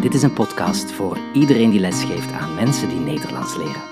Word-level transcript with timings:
Dit 0.00 0.14
is 0.14 0.22
een 0.22 0.32
podcast 0.32 0.92
voor 0.92 1.18
iedereen 1.32 1.70
die 1.70 1.80
lesgeeft 1.80 2.32
aan 2.32 2.54
mensen 2.54 2.88
die 2.88 2.98
Nederlands 2.98 3.56
leren. 3.56 3.82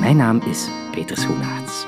Mijn 0.00 0.16
naam 0.16 0.40
is 0.40 0.68
Peter 0.90 1.16
Schoenaerts. 1.16 1.86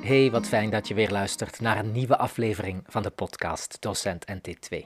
Hey, 0.00 0.30
wat 0.30 0.46
fijn 0.46 0.70
dat 0.70 0.88
je 0.88 0.94
weer 0.94 1.10
luistert 1.10 1.60
naar 1.60 1.78
een 1.78 1.92
nieuwe 1.92 2.16
aflevering 2.18 2.84
van 2.86 3.02
de 3.02 3.10
podcast 3.10 3.76
Docent 3.80 4.24
NT2. 4.32 4.78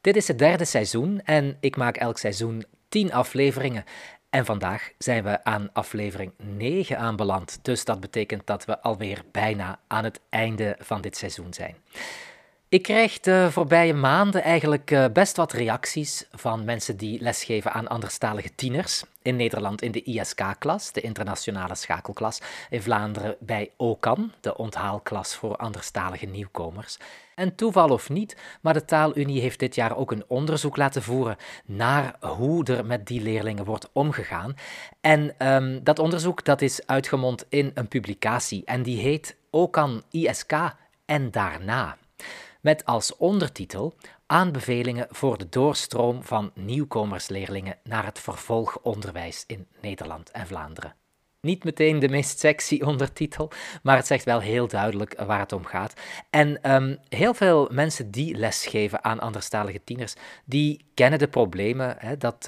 Dit 0.00 0.16
is 0.16 0.28
het 0.28 0.38
derde 0.38 0.64
seizoen 0.64 1.20
en 1.24 1.56
ik 1.60 1.76
maak 1.76 1.96
elk 1.96 2.18
seizoen 2.18 2.64
10 2.88 3.12
afleveringen. 3.12 3.84
En 4.32 4.44
vandaag 4.44 4.90
zijn 4.98 5.24
we 5.24 5.44
aan 5.44 5.70
aflevering 5.72 6.32
9 6.36 6.98
aanbeland. 6.98 7.58
Dus 7.62 7.84
dat 7.84 8.00
betekent 8.00 8.46
dat 8.46 8.64
we 8.64 8.80
alweer 8.80 9.22
bijna 9.32 9.80
aan 9.86 10.04
het 10.04 10.20
einde 10.28 10.76
van 10.78 11.00
dit 11.00 11.16
seizoen 11.16 11.54
zijn. 11.54 11.76
Ik 12.72 12.82
krijg 12.82 13.20
de 13.20 13.48
voorbije 13.50 13.94
maanden 13.94 14.42
eigenlijk 14.42 14.90
eh, 14.90 15.04
best 15.12 15.36
wat 15.36 15.52
reacties 15.52 16.26
van 16.30 16.64
mensen 16.64 16.96
die 16.96 17.22
lesgeven 17.22 17.72
aan 17.72 17.88
anderstalige 17.88 18.54
tieners. 18.54 19.04
In 19.22 19.36
Nederland 19.36 19.82
in 19.82 19.92
de 19.92 20.02
ISK-klas, 20.02 20.92
de 20.92 21.00
internationale 21.00 21.74
schakelklas. 21.74 22.40
In 22.70 22.82
Vlaanderen 22.82 23.36
bij 23.40 23.70
OCAN, 23.76 24.32
de 24.40 24.56
onthaalklas 24.56 25.34
voor 25.34 25.56
anderstalige 25.56 26.26
nieuwkomers. 26.26 26.96
En 27.34 27.54
toeval 27.54 27.88
of 27.88 28.08
niet, 28.08 28.36
maar 28.60 28.74
de 28.74 28.84
Taalunie 28.84 29.40
heeft 29.40 29.58
dit 29.58 29.74
jaar 29.74 29.96
ook 29.96 30.10
een 30.10 30.24
onderzoek 30.26 30.76
laten 30.76 31.02
voeren 31.02 31.36
naar 31.64 32.16
hoe 32.20 32.64
er 32.64 32.86
met 32.86 33.06
die 33.06 33.22
leerlingen 33.22 33.64
wordt 33.64 33.90
omgegaan. 33.92 34.54
En 35.00 35.34
ehm, 35.38 35.78
dat 35.82 35.98
onderzoek 35.98 36.44
dat 36.44 36.62
is 36.62 36.86
uitgemond 36.86 37.46
in 37.48 37.70
een 37.74 37.88
publicatie 37.88 38.62
en 38.64 38.82
die 38.82 39.00
heet 39.00 39.36
OCAN 39.50 40.02
ISK 40.10 40.52
en 41.04 41.30
daarna 41.30 41.96
met 42.62 42.84
als 42.84 43.16
ondertitel 43.16 43.94
aanbevelingen 44.26 45.06
voor 45.10 45.38
de 45.38 45.48
doorstroom 45.48 46.24
van 46.24 46.50
nieuwkomersleerlingen 46.54 47.78
naar 47.84 48.04
het 48.04 48.18
vervolgonderwijs 48.18 49.44
in 49.46 49.66
Nederland 49.80 50.30
en 50.30 50.46
Vlaanderen. 50.46 50.94
Niet 51.46 51.64
meteen 51.64 51.98
de 51.98 52.08
meest 52.08 52.38
sexy 52.38 52.80
ondertitel, 52.84 53.50
maar 53.82 53.96
het 53.96 54.06
zegt 54.06 54.24
wel 54.24 54.40
heel 54.40 54.68
duidelijk 54.68 55.22
waar 55.26 55.38
het 55.38 55.52
om 55.52 55.64
gaat. 55.64 55.92
En 56.30 56.72
um, 56.74 56.98
heel 57.08 57.34
veel 57.34 57.68
mensen 57.72 58.10
die 58.10 58.36
lesgeven 58.36 59.04
aan 59.04 59.20
anderstalige 59.20 59.84
tieners, 59.84 60.14
die 60.44 60.84
kennen 60.94 61.18
de 61.18 61.28
problemen 61.28 61.96
hè, 61.98 62.16
dat 62.16 62.44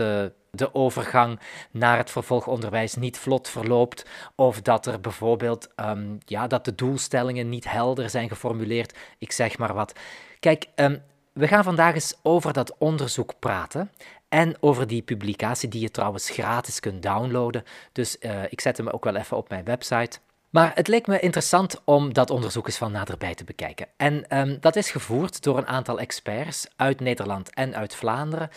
de 0.51 0.75
overgang 0.75 1.41
naar 1.71 1.97
het 1.97 2.11
vervolgonderwijs 2.11 2.95
niet 2.95 3.19
vlot 3.19 3.49
verloopt, 3.49 4.07
of 4.35 4.63
dat 4.63 4.87
er 4.87 5.01
bijvoorbeeld 5.01 5.69
um, 5.77 6.19
ja, 6.25 6.47
dat 6.47 6.65
de 6.65 6.75
doelstellingen 6.75 7.49
niet 7.49 7.71
helder 7.71 8.11
zijn 8.11 8.29
geformuleerd. 8.29 8.99
Ik 9.19 9.33
zeg 9.33 9.59
maar 9.59 9.75
wat. 9.75 9.99
Kijk, 10.41 10.67
um, 10.75 11.03
we 11.33 11.49
gaan 11.49 11.65
vandaag 11.65 11.95
eens 11.95 12.15
over 12.23 12.53
dat 12.53 12.75
onderzoek 12.79 13.35
praten. 13.39 13.91
En 14.35 14.57
over 14.61 14.87
die 14.87 15.03
publicatie, 15.03 15.69
die 15.69 15.81
je 15.81 15.91
trouwens 15.91 16.31
gratis 16.31 16.81
kunt 16.81 17.03
downloaden. 17.03 17.65
Dus 17.93 18.17
uh, 18.21 18.43
ik 18.49 18.61
zet 18.61 18.77
hem 18.77 18.89
ook 18.89 19.05
wel 19.05 19.17
even 19.17 19.37
op 19.37 19.49
mijn 19.49 19.65
website. 19.65 20.19
Maar 20.51 20.73
het 20.75 20.89
leek 20.89 21.07
me 21.07 21.21
interessant 21.21 21.81
om 21.85 22.13
dat 22.13 22.31
onderzoek 22.31 22.67
eens 22.67 22.77
van 22.77 22.93
naderbij 22.93 23.35
te 23.35 23.45
bekijken. 23.45 23.87
En 23.97 24.39
um, 24.39 24.57
dat 24.61 24.77
is 24.77 24.91
gevoerd 24.91 25.43
door 25.43 25.59
een 25.59 25.67
aantal 25.67 25.99
experts 25.99 26.67
uit 26.77 27.01
Nederland 27.01 27.51
en 27.51 27.77
uit 27.77 27.95
Vlaanderen. 27.95 28.51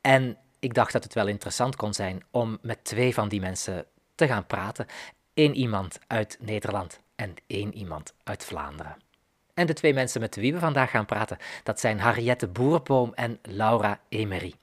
En 0.00 0.36
ik 0.58 0.74
dacht 0.74 0.92
dat 0.92 1.04
het 1.04 1.14
wel 1.14 1.26
interessant 1.26 1.76
kon 1.76 1.94
zijn 1.94 2.22
om 2.30 2.58
met 2.62 2.84
twee 2.84 3.14
van 3.14 3.28
die 3.28 3.40
mensen 3.40 3.86
te 4.14 4.26
gaan 4.26 4.46
praten. 4.46 4.86
Eén 5.34 5.54
iemand 5.54 5.98
uit 6.06 6.38
Nederland 6.40 7.00
en 7.14 7.34
één 7.46 7.74
iemand 7.74 8.14
uit 8.24 8.44
Vlaanderen. 8.44 9.03
En 9.54 9.66
de 9.66 9.72
twee 9.72 9.94
mensen 9.94 10.20
met 10.20 10.36
wie 10.36 10.52
we 10.52 10.58
vandaag 10.58 10.90
gaan 10.90 11.06
praten, 11.06 11.36
dat 11.62 11.80
zijn 11.80 12.00
Harriette 12.00 12.48
Boerboom 12.48 13.12
en 13.14 13.38
Laura 13.42 14.00
Emery. 14.08 14.54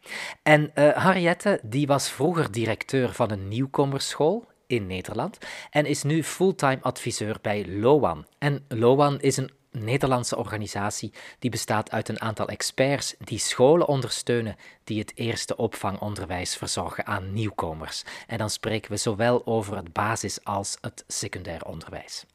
En 0.44 0.72
uh, 0.76 0.90
Harriette, 0.90 1.60
die 1.64 1.88
was 1.88 2.10
vroeger 2.10 2.52
directeur 2.52 3.14
van 3.14 3.32
een 3.32 3.48
nieuwkomersschool 3.48 4.48
in 4.68 4.88
Nederland 4.88 5.38
en 5.70 5.86
is 5.86 6.04
nu 6.04 6.24
fulltime 6.24 6.82
adviseur 6.82 7.38
bij 7.42 7.66
LOAN. 7.68 8.26
En 8.38 8.66
LOAN 8.68 9.20
is 9.20 9.38
een 9.38 9.52
Nederlandse 9.72 10.38
organisatie 10.38 11.14
die 11.40 11.50
bestaat 11.50 11.92
uit 11.92 12.10
een 12.10 12.22
aantal 12.22 12.48
experts 12.48 13.16
die 13.18 13.40
scholen 13.40 13.88
ondersteunen 13.88 14.56
die 14.84 15.00
het 15.00 15.12
eerste 15.16 15.56
opvangonderwijs 15.56 16.56
verzorgen 16.56 17.06
aan 17.06 17.34
nieuwkomers. 17.34 18.04
En 18.28 18.38
dan 18.38 18.50
spreken 18.50 18.92
we 18.92 18.98
zowel 18.98 19.46
over 19.46 19.76
het 19.76 19.94
basis- 19.94 20.44
als 20.44 20.78
het 20.82 21.04
secundair 21.08 21.66
onderwijs. 21.66 22.26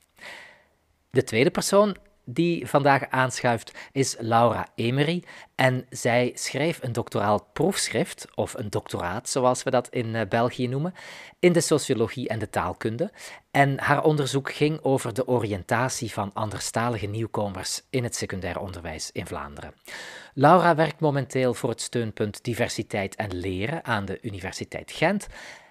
De 1.11 1.25
tweede 1.25 1.51
persoon 1.51 1.97
die 2.27 2.67
vandaag 2.67 3.09
aanschuift 3.11 3.73
is 3.93 4.17
Laura 4.19 4.69
Emery. 4.75 5.23
En 5.55 5.87
zij 5.91 6.31
schreef 6.35 6.79
een 6.83 6.93
doctoraal 6.93 7.49
proefschrift, 7.53 8.27
of 8.35 8.55
een 8.55 8.71
doctoraat 8.71 9.29
zoals 9.29 9.63
we 9.63 9.71
dat 9.71 9.89
in 9.89 10.15
eh, 10.15 10.29
België 10.29 10.69
noemen, 10.69 10.95
in 11.39 11.53
de 11.53 11.61
sociologie 11.61 12.29
en 12.29 12.39
de 12.39 12.51
taalkunde. 12.51 13.13
En 13.51 13.81
haar 13.81 14.05
onderzoek 14.05 14.53
ging 14.53 14.83
over 14.83 15.15
de 15.15 15.29
oriëntatie 15.29 16.13
van 16.13 16.31
anderstalige 16.35 17.07
nieuwkomers 17.07 17.83
in 17.91 18.05
het 18.05 18.17
secundair 18.17 18.59
onderwijs 18.59 19.11
in 19.13 19.27
Vlaanderen. 19.27 19.75
Laura 20.35 20.75
werkt 20.75 21.01
momenteel 21.01 21.55
voor 21.55 21.71
het 21.71 21.81
steunpunt 21.81 22.45
Diversiteit 22.45 23.15
en 23.15 23.35
Leren 23.35 23.85
aan 23.85 24.05
de 24.05 24.19
Universiteit 24.23 24.93
Gent. 24.93 25.27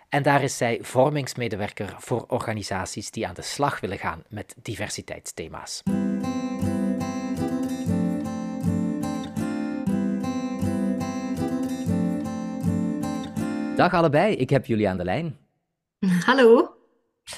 En 0.10 0.24
daar 0.24 0.44
is 0.44 0.58
zij 0.58 0.80
vormingsmedewerker 0.82 1.96
voor 1.98 2.26
organisaties 2.28 3.12
die 3.12 3.28
aan 3.28 3.34
de 3.34 3.42
slag 3.42 3.80
willen 3.80 3.98
gaan 3.98 4.24
met 4.30 4.56
diversiteitsthema's. 4.62 5.82
Dag 13.76 13.94
allebei, 13.94 14.36
ik 14.36 14.50
heb 14.50 14.66
jullie 14.66 14.90
aan 14.90 14.98
de 14.98 15.04
lijn. 15.04 15.38
Hallo. 16.26 16.76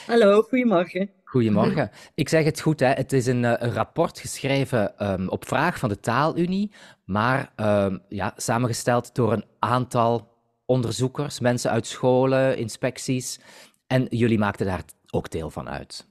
Hallo, 0.05 0.41
goedemorgen. 0.41 1.09
Goedemorgen. 1.23 1.91
Ik 2.15 2.29
zeg 2.29 2.43
het 2.43 2.61
goed, 2.61 2.79
hè? 2.79 2.87
het 2.87 3.13
is 3.13 3.27
een, 3.27 3.45
eh, 3.45 3.53
een 3.57 3.73
rapport 3.73 4.19
geschreven 4.19 5.11
um, 5.11 5.29
op 5.29 5.47
vraag 5.47 5.79
van 5.79 5.89
de 5.89 5.99
Taalunie, 5.99 6.71
maar 7.05 7.53
um, 7.55 8.01
ja, 8.09 8.33
samengesteld 8.35 9.15
door 9.15 9.33
een 9.33 9.45
aantal 9.59 10.35
onderzoekers, 10.65 11.39
mensen 11.39 11.71
uit 11.71 11.87
scholen, 11.87 12.57
inspecties. 12.57 13.39
En 13.87 14.05
jullie 14.09 14.39
maakten 14.39 14.65
daar 14.65 14.83
ook 15.11 15.29
deel 15.29 15.49
van 15.49 15.69
uit. 15.69 16.06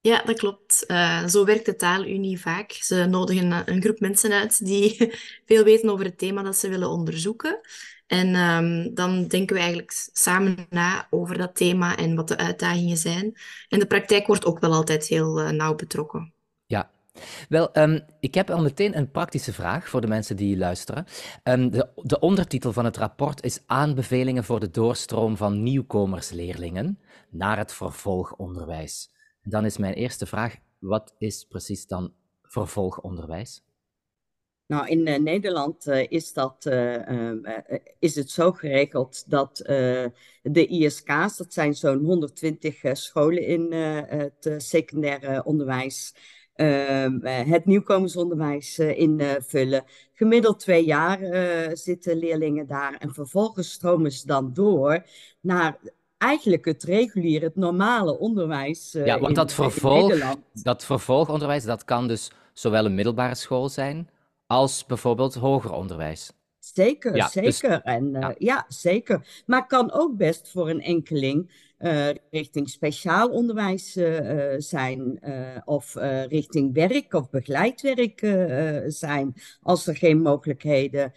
Ja, 0.00 0.22
dat 0.22 0.38
klopt. 0.38 0.84
Uh, 0.86 1.26
zo 1.26 1.44
werkt 1.44 1.66
de 1.66 1.76
Taalunie 1.76 2.40
vaak. 2.40 2.72
Ze 2.72 3.04
nodigen 3.04 3.72
een 3.72 3.82
groep 3.82 4.00
mensen 4.00 4.32
uit 4.32 4.64
die 4.64 5.12
veel 5.46 5.64
weten 5.64 5.90
over 5.90 6.04
het 6.04 6.18
thema 6.18 6.42
dat 6.42 6.56
ze 6.56 6.68
willen 6.68 6.88
onderzoeken. 6.88 7.60
En 8.06 8.34
um, 8.34 8.94
dan 8.94 9.26
denken 9.26 9.54
we 9.54 9.60
eigenlijk 9.60 10.08
samen 10.12 10.66
na 10.70 11.06
over 11.10 11.38
dat 11.38 11.56
thema 11.56 11.96
en 11.96 12.14
wat 12.14 12.28
de 12.28 12.36
uitdagingen 12.36 12.96
zijn. 12.96 13.32
En 13.68 13.78
de 13.78 13.86
praktijk 13.86 14.26
wordt 14.26 14.44
ook 14.44 14.58
wel 14.58 14.72
altijd 14.72 15.06
heel 15.06 15.40
uh, 15.40 15.50
nauw 15.50 15.74
betrokken. 15.74 16.32
Ja, 16.66 16.90
wel, 17.48 17.78
um, 17.78 18.04
ik 18.20 18.34
heb 18.34 18.50
al 18.50 18.62
meteen 18.62 18.96
een 18.96 19.10
praktische 19.10 19.52
vraag 19.52 19.88
voor 19.88 20.00
de 20.00 20.06
mensen 20.06 20.36
die 20.36 20.56
luisteren. 20.56 21.04
Um, 21.44 21.70
de, 21.70 21.88
de, 21.94 22.18
ondertitel 22.18 22.72
van 22.72 22.84
het 22.84 22.96
rapport 22.96 23.42
is 23.42 23.62
Aanbevelingen 23.66 24.44
voor 24.44 24.60
de 24.60 24.70
doorstroom 24.70 25.36
van 25.36 25.62
nieuwkomersleerlingen 25.62 26.98
naar 27.30 27.58
het 27.58 27.72
vervolgonderwijs. 27.72 29.10
Dan 29.50 29.64
is 29.64 29.78
mijn 29.78 29.94
eerste 29.94 30.26
vraag: 30.26 30.56
wat 30.78 31.14
is 31.18 31.44
precies 31.44 31.86
dan 31.86 32.12
vervolgonderwijs? 32.42 33.64
Nou, 34.66 34.88
in 34.88 35.06
uh, 35.06 35.18
Nederland 35.18 35.86
uh, 35.86 36.10
is, 36.10 36.32
dat, 36.32 36.66
uh, 36.66 37.32
is 37.98 38.14
het 38.14 38.30
zo 38.30 38.52
geregeld 38.52 39.30
dat 39.30 39.56
de 40.42 40.66
ISK's, 40.66 41.36
dat 41.36 41.52
zijn 41.52 41.74
zo'n 41.74 42.04
120 42.04 42.80
scholen 42.92 43.46
in 43.46 43.72
het 43.72 44.54
secundaire 44.56 45.44
onderwijs, 45.44 46.14
ehm, 46.54 47.24
het 47.26 47.64
nieuwkomersonderwijs 47.64 48.78
invullen. 48.78 49.84
Gemiddeld 50.12 50.58
twee 50.58 50.84
jaar 50.84 51.18
zitten 51.76 52.16
leerlingen 52.16 52.66
daar 52.66 52.94
en 52.94 53.14
vervolgens 53.14 53.72
stromen 53.72 54.12
ze 54.12 54.26
dan 54.26 54.52
door 54.52 55.04
naar 55.40 55.78
eigenlijk 56.20 56.64
het 56.64 56.82
reguliere, 56.82 57.44
het 57.44 57.56
normale 57.56 58.18
onderwijs. 58.18 58.92
ja, 58.92 59.14
want 59.18 59.28
in, 59.28 59.34
dat, 59.34 59.52
vervolg, 59.52 60.36
dat 60.52 60.84
vervolgonderwijs, 60.84 61.64
dat 61.64 61.84
kan 61.84 62.08
dus 62.08 62.30
zowel 62.52 62.84
een 62.84 62.94
middelbare 62.94 63.34
school 63.34 63.68
zijn 63.68 64.08
als 64.46 64.86
bijvoorbeeld 64.86 65.34
hoger 65.34 65.72
onderwijs. 65.72 66.32
Zeker, 66.58 67.16
ja, 67.16 67.24
dus 67.24 67.32
zeker. 67.32 67.70
Dus, 67.70 67.80
en, 67.82 68.04
uh, 68.04 68.20
ja. 68.20 68.34
ja. 68.38 68.64
zeker. 68.68 69.42
Maar 69.46 69.66
kan 69.66 69.92
ook 69.92 70.16
best 70.16 70.50
voor 70.50 70.68
een 70.68 70.80
enkeling 70.80 71.50
richting 72.30 72.68
speciaal 72.68 73.28
onderwijs 73.28 73.96
uh, 73.96 74.54
zijn 74.58 75.20
of 75.64 75.94
richting 76.28 76.74
werk 76.74 77.12
of 77.12 77.30
begeleidwerk 77.30 78.18
zijn, 78.92 79.34
als 79.62 79.86
er 79.86 79.96
geen 79.96 80.20
mogelijkheden 80.22 81.12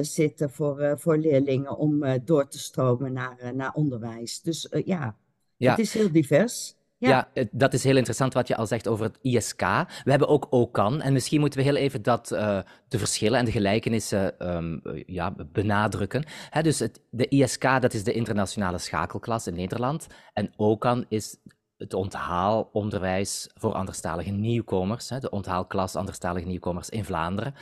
zitten 0.00 0.50
voor, 0.50 0.94
voor 0.98 1.16
leerlingen 1.16 1.76
om 1.76 2.04
door 2.24 2.48
te 2.48 2.58
stromen 2.58 3.12
naar, 3.12 3.52
naar 3.54 3.72
onderwijs. 3.72 4.40
Dus 4.40 4.68
ja, 4.84 5.16
ja, 5.56 5.70
het 5.70 5.78
is 5.78 5.94
heel 5.94 6.12
divers. 6.12 6.78
Ja. 7.08 7.28
dat 7.50 7.72
is 7.72 7.84
heel 7.84 7.96
interessant 7.96 8.34
wat 8.34 8.48
je 8.48 8.56
al 8.56 8.66
zegt 8.66 8.88
over 8.88 9.04
het 9.04 9.18
ISK. 9.22 9.60
We 10.04 10.10
hebben 10.10 10.28
ook 10.28 10.46
OCAN. 10.50 11.00
En 11.00 11.12
misschien 11.12 11.40
moeten 11.40 11.58
we 11.58 11.64
heel 11.64 11.76
even 11.76 12.02
dat, 12.02 12.32
uh, 12.32 12.58
de 12.88 12.98
verschillen 12.98 13.38
en 13.38 13.44
de 13.44 13.50
gelijkenissen 13.50 14.54
um, 14.56 14.80
ja, 15.06 15.34
benadrukken. 15.52 16.24
dus 16.62 16.78
het, 16.78 17.00
de 17.10 17.28
ISK, 17.28 17.62
dat 17.80 17.94
is 17.94 18.04
de 18.04 18.12
internationale 18.12 18.78
schakelklas 18.78 19.46
in 19.46 19.54
Nederland. 19.54 20.06
En 20.32 20.52
OCAN 20.56 21.04
is 21.08 21.36
het 21.76 21.94
onthaalonderwijs 21.94 23.50
voor 23.54 23.72
anderstalige 23.72 24.30
nieuwkomers. 24.30 25.08
Hè, 25.08 25.18
de 25.18 25.30
onthaalklas 25.30 25.96
anderstalige 25.96 26.46
nieuwkomers 26.46 26.88
in 26.88 27.04
Vlaanderen. 27.04 27.54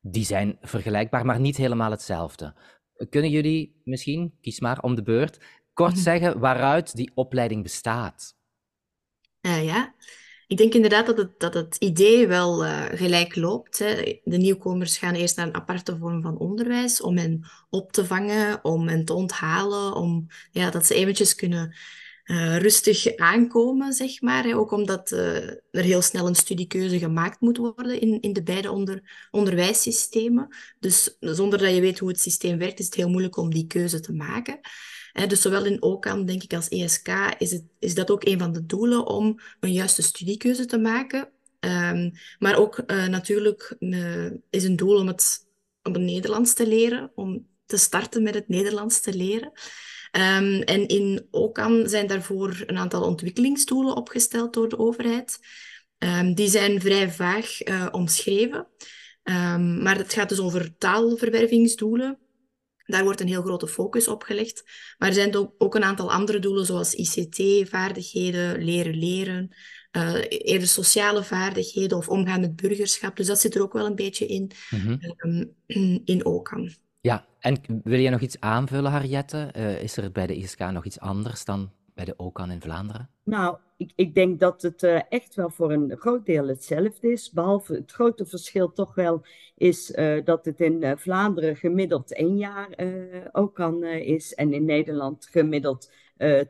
Die 0.00 0.24
zijn 0.24 0.58
vergelijkbaar, 0.60 1.26
maar 1.26 1.40
niet 1.40 1.56
helemaal 1.56 1.90
hetzelfde. 1.90 2.54
Kunnen 3.08 3.30
jullie 3.30 3.80
misschien, 3.84 4.34
kies 4.40 4.60
maar 4.60 4.80
om 4.80 4.94
de 4.94 5.02
beurt, 5.02 5.40
kort 5.72 5.98
zeggen 6.08 6.38
waaruit 6.38 6.96
die 6.96 7.10
opleiding 7.14 7.62
bestaat? 7.62 8.40
Uh, 9.42 9.64
ja, 9.64 9.94
ik 10.46 10.56
denk 10.56 10.74
inderdaad 10.74 11.06
dat 11.06 11.16
het, 11.16 11.40
dat 11.40 11.54
het 11.54 11.76
idee 11.78 12.26
wel 12.26 12.64
uh, 12.64 12.84
gelijk 12.92 13.36
loopt. 13.36 13.78
Hè. 13.78 14.20
De 14.24 14.36
nieuwkomers 14.36 14.98
gaan 14.98 15.14
eerst 15.14 15.36
naar 15.36 15.46
een 15.46 15.54
aparte 15.54 15.96
vorm 15.98 16.22
van 16.22 16.38
onderwijs 16.38 17.00
om 17.00 17.16
hen 17.16 17.44
op 17.70 17.92
te 17.92 18.06
vangen, 18.06 18.64
om 18.64 18.88
hen 18.88 19.04
te 19.04 19.12
onthalen, 19.12 19.94
om 19.94 20.26
ja, 20.50 20.70
dat 20.70 20.86
ze 20.86 20.94
eventjes 20.94 21.34
kunnen 21.34 21.74
uh, 22.24 22.58
rustig 22.58 23.16
aankomen, 23.16 23.92
zeg 23.92 24.20
maar. 24.20 24.44
Hè. 24.44 24.56
Ook 24.56 24.72
omdat 24.72 25.10
er 25.10 25.62
heel 25.70 26.02
snel 26.02 26.26
een 26.26 26.34
studiekeuze 26.34 26.98
gemaakt 26.98 27.40
moet 27.40 27.56
worden 27.56 28.00
in, 28.00 28.20
in 28.20 28.32
de 28.32 28.42
beide 28.42 28.70
onder, 28.70 29.28
onderwijssystemen. 29.30 30.56
Dus 30.80 31.16
zonder 31.20 31.58
dat 31.58 31.74
je 31.74 31.80
weet 31.80 31.98
hoe 31.98 32.08
het 32.08 32.20
systeem 32.20 32.58
werkt, 32.58 32.78
is 32.78 32.86
het 32.86 32.94
heel 32.94 33.10
moeilijk 33.10 33.36
om 33.36 33.50
die 33.50 33.66
keuze 33.66 34.00
te 34.00 34.12
maken 34.12 34.60
dus 35.12 35.40
zowel 35.40 35.64
in 35.64 35.82
OCAM, 35.82 36.26
denk 36.26 36.42
ik, 36.42 36.54
als 36.54 36.68
ESK 36.68 37.08
is, 37.38 37.50
het, 37.50 37.64
is 37.78 37.94
dat 37.94 38.10
ook 38.10 38.24
een 38.24 38.38
van 38.38 38.52
de 38.52 38.66
doelen 38.66 39.06
om 39.06 39.40
een 39.60 39.72
juiste 39.72 40.02
studiekeuze 40.02 40.64
te 40.64 40.78
maken. 40.78 41.28
Um, 41.60 42.12
maar 42.38 42.56
ook 42.56 42.82
uh, 42.86 43.06
natuurlijk 43.06 43.76
uh, 43.78 44.30
is 44.50 44.64
een 44.64 44.76
doel 44.76 44.96
om 44.96 45.06
het, 45.06 45.46
het 45.82 45.98
Nederlands 45.98 46.54
te 46.54 46.66
leren, 46.66 47.12
om 47.14 47.46
te 47.66 47.76
starten 47.76 48.22
met 48.22 48.34
het 48.34 48.48
Nederlands 48.48 49.00
te 49.00 49.14
leren. 49.14 49.52
Um, 50.16 50.62
en 50.62 50.88
in 50.88 51.26
OCAM 51.30 51.88
zijn 51.88 52.06
daarvoor 52.06 52.62
een 52.66 52.78
aantal 52.78 53.02
ontwikkelingsdoelen 53.02 53.96
opgesteld 53.96 54.54
door 54.54 54.68
de 54.68 54.78
overheid. 54.78 55.38
Um, 55.98 56.34
die 56.34 56.48
zijn 56.48 56.80
vrij 56.80 57.10
vaag 57.10 57.66
uh, 57.66 57.88
omschreven. 57.90 58.66
maar 59.82 59.96
het 59.96 60.12
gaat 60.12 60.28
dus 60.28 60.40
over 60.40 60.76
taalverwervingsdoelen. 60.78 62.18
Daar 62.86 63.04
wordt 63.04 63.20
een 63.20 63.28
heel 63.28 63.42
grote 63.42 63.68
focus 63.68 64.08
op 64.08 64.22
gelegd. 64.22 64.62
Maar 64.98 65.08
er 65.08 65.14
zijn 65.14 65.50
ook 65.58 65.74
een 65.74 65.84
aantal 65.84 66.12
andere 66.12 66.38
doelen, 66.38 66.66
zoals 66.66 66.94
ICT-vaardigheden, 66.94 68.64
leren 68.64 68.94
leren, 68.94 69.54
uh, 69.92 70.14
eerder 70.28 70.68
sociale 70.68 71.24
vaardigheden 71.24 71.98
of 71.98 72.08
omgaan 72.08 72.40
met 72.40 72.56
burgerschap. 72.56 73.16
Dus 73.16 73.26
dat 73.26 73.40
zit 73.40 73.54
er 73.54 73.62
ook 73.62 73.72
wel 73.72 73.86
een 73.86 73.94
beetje 73.94 74.26
in, 74.26 74.50
mm 74.70 74.80
-hmm. 74.80 75.54
in 76.04 76.24
OCAM. 76.24 76.68
Ja, 77.00 77.26
en 77.38 77.60
wil 77.84 77.98
je 77.98 78.10
nog 78.10 78.20
iets 78.20 78.40
aanvullen, 78.40 78.90
Harriette? 78.90 79.50
Uh, 79.56 79.82
is 79.82 79.96
er 79.96 80.12
bij 80.12 80.26
de 80.26 80.36
ISK 80.36 80.58
nog 80.58 80.84
iets 80.84 81.00
anders 81.00 81.44
dan 81.44 81.70
bij 81.94 82.04
de 82.04 82.14
OCAN 82.16 82.50
in 82.50 82.60
Vlaanderen? 82.60 83.10
Nou, 83.24 83.56
ik, 83.82 83.92
ik 83.96 84.14
denk 84.14 84.40
dat 84.40 84.62
het 84.62 84.82
uh, 84.82 85.00
echt 85.08 85.34
wel 85.34 85.50
voor 85.50 85.72
een 85.72 85.96
groot 85.96 86.26
deel 86.26 86.46
hetzelfde 86.46 87.12
is. 87.12 87.30
Behalve 87.30 87.74
het 87.74 87.92
grote 87.92 88.26
verschil 88.26 88.72
toch 88.72 88.94
wel 88.94 89.22
is 89.56 89.90
uh, 89.90 90.24
dat 90.24 90.44
het 90.44 90.60
in 90.60 90.82
uh, 90.82 90.92
Vlaanderen 90.96 91.56
gemiddeld 91.56 92.14
één 92.14 92.36
jaar 92.36 92.68
OCAN 93.32 93.84
is 93.84 94.34
en 94.34 94.52
in 94.52 94.64
Nederland 94.64 95.28
gemiddeld 95.30 95.90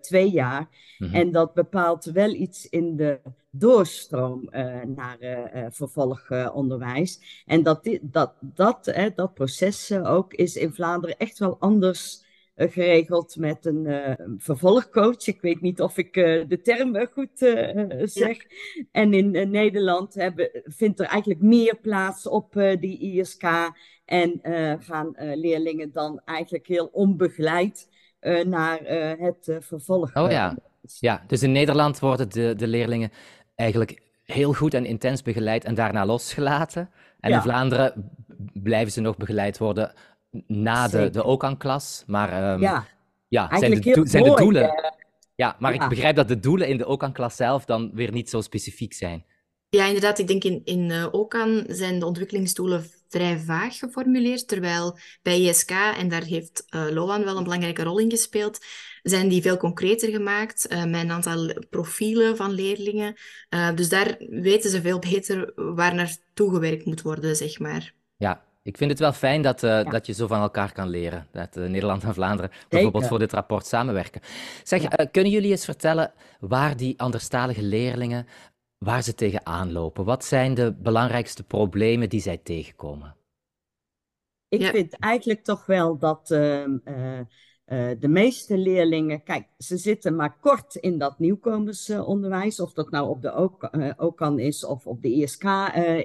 twee 0.01 0.31
jaar. 0.31 0.69
Mm 0.99 1.07
-hmm. 1.07 1.15
En 1.15 1.33
dat 1.33 1.55
bepaalt 1.55 2.05
wel 2.05 2.35
iets 2.35 2.69
in 2.69 2.97
de 2.97 3.21
doorstroom 3.51 4.49
naar 4.87 5.19
vervolgonderwijs. 5.71 7.43
en 7.47 7.63
dat, 7.63 7.99
dat, 8.03 8.33
dat, 8.41 8.95
dat 9.15 9.35
proces 9.35 9.93
ook 9.93 10.35
is 10.35 10.57
in 10.57 10.73
Vlaanderen 10.73 11.17
echt 11.17 11.39
wel 11.39 11.57
anders 11.59 12.23
eh, 12.23 12.32
geregeld 12.71 13.37
met 13.37 13.67
een 13.67 13.85
uh, 13.87 14.13
vervolgcoach. 14.37 15.27
Ik 15.27 15.41
weet 15.41 15.61
niet 15.61 15.81
of 15.81 15.99
ik 15.99 16.17
uh, 16.17 16.45
de 16.49 16.61
term 16.61 17.07
goed 17.13 17.39
zeg. 18.03 18.37
En 18.93 19.15
in 19.15 19.51
Nederland 19.51 20.15
hebben, 20.15 20.51
vindt 20.65 21.01
er 21.01 21.07
eigenlijk 21.07 21.41
meer 21.41 21.77
plaats 21.77 22.29
op 22.29 22.53
die 22.81 22.99
ISK. 22.99 23.45
En 24.05 24.41
gaan 24.81 25.15
leerlingen 25.17 25.93
dan 25.93 26.21
eigenlijk 26.25 26.67
heel 26.67 26.87
onbegeleid 26.93 27.89
naar 28.45 28.81
het 29.19 29.57
vervolg. 29.61 30.17
Oh 30.17 30.31
ja. 30.31 30.57
ja, 30.99 31.23
dus 31.27 31.43
in 31.43 31.53
Nederland 31.53 31.99
worden 31.99 32.29
de, 32.29 32.55
de 32.57 32.67
leerlingen 32.67 33.11
eigenlijk 33.55 34.03
heel 34.25 34.53
goed 34.53 34.75
en 34.75 34.85
intens 34.85 35.23
begeleid 35.23 35.65
en 35.65 35.75
daarna 35.75 36.07
losgelaten. 36.07 36.91
En 37.21 37.33
in 37.33 37.41
Vlaanderen 37.41 38.11
blijven 38.53 38.93
ze 38.93 39.01
nog 39.01 39.17
begeleid 39.17 39.59
worden 39.59 39.93
na 40.47 40.89
de, 40.89 41.11
de 41.11 41.25
OCAN-klas. 41.25 42.05
Maar 42.07 42.53
um, 42.53 42.61
ja, 42.61 42.87
ja 43.29 43.59
zijn, 43.59 43.81
de, 43.81 44.01
zijn 44.05 44.25
de 44.25 44.35
doelen. 44.35 44.63
Uh, 44.63 44.91
ja, 45.35 45.57
maar 45.59 45.75
ja. 45.75 45.83
ik 45.83 45.89
begrijp 45.89 46.17
dat 46.17 46.29
de 46.29 46.41
doelen 46.41 46.69
in 46.69 46.77
de 46.77 46.87
OCAN-klas 46.87 47.37
zelf 47.37 47.65
dan 47.65 47.91
weer 47.95 48.13
niet 48.13 48.31
zo 48.31 48.41
specifiek 48.41 48.93
zijn. 48.93 49.25
Ja, 49.69 49.87
inderdaad. 49.87 50.19
Ik 50.19 50.27
denk 50.27 50.45
in, 50.45 50.61
in 50.65 50.91
uh, 50.91 51.07
OCAN 51.11 51.65
zijn 51.69 51.99
de 51.99 52.07
ontwikkelingsdoelen 52.07 52.85
vrij 53.09 53.39
vaag 53.39 53.79
geformuleerd, 53.79 54.49
terwijl 54.49 54.99
bij 55.23 55.41
ISK, 55.41 55.71
en 55.71 56.09
daar 56.09 56.23
heeft 56.23 56.65
uh, 56.75 56.87
Loan 56.91 57.25
wel 57.25 57.37
een 57.37 57.43
belangrijke 57.43 57.83
rol 57.83 57.99
in 57.99 58.11
gespeeld, 58.11 58.59
zijn 59.03 59.29
die 59.29 59.43
veel 59.43 59.57
concreter 59.57 60.11
gemaakt, 60.11 60.73
uh, 60.73 60.85
met 60.85 61.01
een 61.01 61.11
aantal 61.11 61.55
profielen 61.71 62.37
van 62.37 62.51
leerlingen. 62.51 63.15
Uh, 63.51 63.75
dus 63.75 63.89
daar 63.89 64.17
weten 64.19 64.71
ze 64.71 64.81
veel 64.81 64.99
beter 64.99 65.53
waar 65.55 65.95
naartoe 65.95 66.51
gewerkt 66.51 66.85
moet 66.85 67.03
worden, 67.03 67.37
zeg 67.37 67.59
maar. 67.59 67.95
Ja, 68.17 68.45
ik 68.63 68.77
vind 68.77 68.91
het 68.91 68.99
wel 68.99 69.13
fijn 69.13 69.43
dat, 69.43 69.63
uh, 69.63 69.91
dat 69.91 70.07
je 70.07 70.13
zo 70.13 70.27
van 70.27 70.41
elkaar 70.41 70.73
kan 70.73 70.89
leren. 70.89 71.27
Dat 71.31 71.57
uh, 71.57 71.69
Nederland 71.69 72.05
en 72.05 72.15
Vlaanderen 72.15 72.51
bijvoorbeeld 72.69 73.07
voor 73.07 73.19
dit 73.19 73.33
rapport 73.33 73.67
samenwerken. 73.67 74.21
Zeg, 74.63 74.83
uh, 74.83 75.07
kunnen 75.11 75.33
jullie 75.33 75.51
eens 75.51 75.65
vertellen 75.65 76.13
waar 76.41 76.77
die 76.77 77.01
anderstalige 77.01 77.63
leerlingen, 77.63 78.27
waar 78.79 79.03
ze 79.03 79.15
tegenaan 79.15 79.73
lopen? 79.73 80.05
Wat 80.05 80.25
zijn 80.25 80.55
de 80.55 80.73
belangrijkste 80.73 81.43
problemen 81.43 82.09
die 82.09 82.21
zij 82.21 82.37
tegenkomen? 82.37 83.17
Ik 84.49 84.61
ja. 84.61 84.71
vind 84.71 84.99
eigenlijk 84.99 85.45
toch 85.45 85.67
wel 85.67 85.99
dat 85.99 86.31
ehm, 86.31 86.79
de 87.99 88.09
meeste 88.09 88.59
leerlingen, 88.59 89.23
kijk, 89.23 89.49
ze 89.59 89.77
zitten 89.77 90.17
maar 90.17 90.39
kort 90.41 90.75
in 90.75 90.99
dat 90.99 91.19
nieuwkomersonderwijs, 91.19 92.61
of 92.61 92.73
dat 92.73 92.91
nou 92.91 93.09
op 93.09 93.23
de 93.23 93.95
OCAN 93.97 94.39
is 94.39 94.65
of 94.65 94.87
op 94.87 95.03
de 95.03 95.13
ISK 95.13 95.45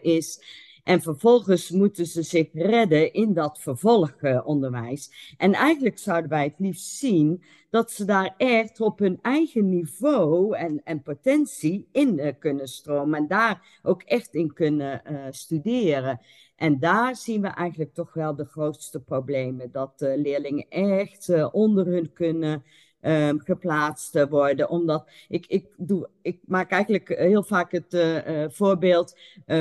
is. 0.01 0.41
En 0.87 1.01
vervolgens 1.01 1.69
moeten 1.69 2.05
ze 2.05 2.21
zich 2.21 2.47
redden 2.53 3.13
in 3.13 3.33
dat 3.33 3.59
vervolgonderwijs. 3.59 5.33
En 5.37 5.53
eigenlijk 5.53 5.97
zouden 5.97 6.29
wij 6.29 6.43
het 6.43 6.53
liefst 6.57 6.95
zien 6.95 7.43
dat 7.69 7.91
ze 7.91 8.05
daar 8.05 8.33
echt 8.37 8.81
op 8.81 8.99
hun 8.99 9.19
eigen 9.21 9.69
niveau 9.69 10.55
en, 10.55 10.81
en 10.83 11.01
potentie 11.01 11.87
in 11.91 12.19
uh, 12.19 12.31
kunnen 12.39 12.67
stromen. 12.67 13.19
En 13.19 13.27
daar 13.27 13.79
ook 13.83 14.01
echt 14.01 14.33
in 14.33 14.53
kunnen 14.53 15.01
uh, 15.11 15.25
studeren. 15.29 16.21
En 16.55 16.79
daar 16.79 17.15
zien 17.15 17.41
we 17.41 17.47
eigenlijk 17.47 17.93
toch 17.93 18.13
wel 18.13 18.35
de 18.35 18.45
grootste 18.45 18.99
problemen. 18.99 19.71
Dat 19.71 20.01
uh, 20.01 20.15
leerlingen 20.15 20.65
echt 20.69 21.51
onder 21.51 21.85
hun 21.85 22.13
kunnen 22.13 22.63
um, 23.01 23.39
geplaatst 23.39 24.27
worden. 24.29 24.69
Omdat 24.69 25.09
ik, 25.27 25.45
ik, 25.47 25.65
doe, 25.77 26.09
ik 26.21 26.39
maak 26.45 26.71
eigenlijk 26.71 27.07
heel 27.07 27.43
vaak 27.43 27.71
het 27.71 27.93
uh, 27.93 28.27
uh, 28.27 28.45
voorbeeld 28.49 29.17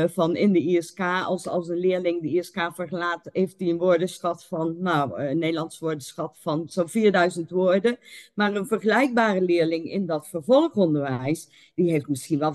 van 0.06 0.36
in 0.36 0.52
de 0.52 0.60
ISK, 0.60 1.00
als, 1.00 1.48
als 1.48 1.68
een 1.68 1.78
leerling 1.78 2.22
de 2.22 2.28
ISK 2.28 2.70
verlaat, 2.74 3.28
heeft 3.32 3.54
hij 3.58 3.68
een 3.68 3.78
woordenschat 3.78 4.44
van, 4.44 4.76
nou, 4.78 5.20
een 5.22 5.38
Nederlands 5.38 5.78
woordenschat 5.78 6.36
van 6.40 6.68
zo'n 6.68 6.88
4000 6.88 7.50
woorden. 7.50 7.98
Maar 8.34 8.54
een 8.54 8.66
vergelijkbare 8.66 9.40
leerling 9.40 9.90
in 9.90 10.06
dat 10.06 10.28
vervolgonderwijs, 10.28 11.48
die 11.74 11.90
heeft 11.90 12.08
misschien 12.08 12.38
wel 12.38 12.54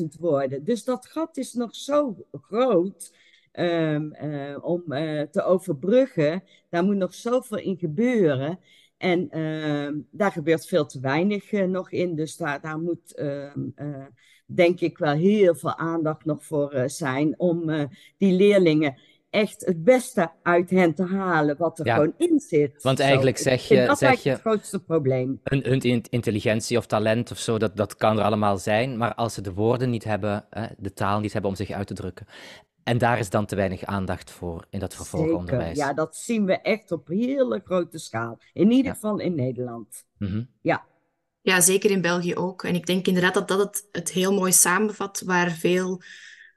15.000 0.00 0.04
woorden. 0.20 0.64
Dus 0.64 0.84
dat 0.84 1.06
gat 1.06 1.36
is 1.36 1.52
nog 1.52 1.74
zo 1.74 2.16
groot. 2.42 3.12
Um, 3.58 4.14
om 4.60 4.82
te 5.30 5.42
overbruggen. 5.44 6.42
Daar 6.70 6.84
moet 6.84 6.96
nog 6.96 7.14
zoveel 7.14 7.58
in 7.58 7.76
gebeuren. 7.76 8.58
En 8.96 9.38
uh, 9.38 10.02
daar 10.10 10.32
gebeurt 10.32 10.66
veel 10.66 10.86
te 10.86 11.00
weinig 11.00 11.52
uh, 11.52 11.64
nog 11.64 11.90
in. 11.90 12.14
Dus 12.14 12.36
daar, 12.36 12.60
daar 12.60 12.78
moet, 12.78 13.12
uh, 13.16 14.06
denk 14.46 14.80
ik, 14.80 14.98
wel 14.98 15.12
heel 15.12 15.54
veel 15.54 15.76
aandacht 15.76 16.24
nog 16.24 16.44
voor 16.44 16.72
eh, 16.72 16.88
zijn. 16.88 17.38
Om 17.38 17.88
die 18.16 18.32
leerlingen 18.32 18.98
echt 19.30 19.66
het 19.66 19.84
beste 19.84 20.30
uit 20.42 20.70
hen 20.70 20.94
te 20.94 21.04
halen 21.04 21.56
wat 21.56 21.78
er 21.78 21.92
gewoon 21.92 22.14
in 22.18 22.40
zit. 22.40 22.82
Want 22.82 23.00
eigenlijk 23.00 23.38
zeg 23.38 23.68
je... 23.68 23.86
Dat 23.86 23.98
zeg 23.98 24.22
je, 24.22 24.30
het 24.30 24.40
grootste 24.40 24.80
probleem. 24.80 25.40
Hun, 25.42 25.62
hun, 25.64 26.04
intelligentie 26.10 26.78
of 26.78 26.86
talent 26.86 27.30
of 27.30 27.38
zo, 27.38 27.58
dat, 27.58 27.76
dat 27.76 27.96
kan 27.96 28.18
er 28.18 28.24
allemaal 28.24 28.58
zijn. 28.58 28.96
Maar 28.96 29.14
als 29.14 29.34
ze 29.34 29.40
de 29.40 29.52
woorden 29.52 29.90
niet 29.90 30.04
hebben, 30.04 30.44
de 30.78 30.92
taal 30.92 31.20
niet 31.20 31.32
hebben 31.32 31.50
om 31.50 31.56
zich 31.56 31.70
uit 31.70 31.86
te 31.86 31.94
drukken. 31.94 32.26
En 32.84 32.98
daar 32.98 33.18
is 33.18 33.30
dan 33.30 33.46
te 33.46 33.56
weinig 33.56 33.84
aandacht 33.84 34.30
voor 34.30 34.66
in 34.70 34.78
dat 34.78 34.94
vervolgonderwijs. 34.94 35.76
Zeker. 35.76 35.88
Ja, 35.88 35.92
dat 35.94 36.16
zien 36.16 36.44
we 36.44 36.60
echt 36.60 36.92
op 36.92 37.08
hele 37.08 37.60
grote 37.64 37.98
schaal. 37.98 38.38
In 38.52 38.70
ieder 38.70 38.86
ja. 38.86 38.94
geval 38.94 39.18
in 39.18 39.34
Nederland. 39.34 40.04
Mm 40.18 40.28
-hmm. 40.28 40.48
Ja. 40.60 40.84
Ja, 41.40 41.60
zeker 41.60 41.90
in 41.90 42.00
België 42.00 42.34
ook. 42.34 42.64
En 42.64 42.74
ik 42.74 42.86
denk 42.86 43.06
inderdaad 43.06 43.34
dat 43.34 43.48
dat 43.48 43.58
het, 43.58 43.88
het 43.92 44.10
heel 44.10 44.32
mooi 44.32 44.52
samenvat 44.52 45.22
waar 45.26 45.50
veel 45.50 46.02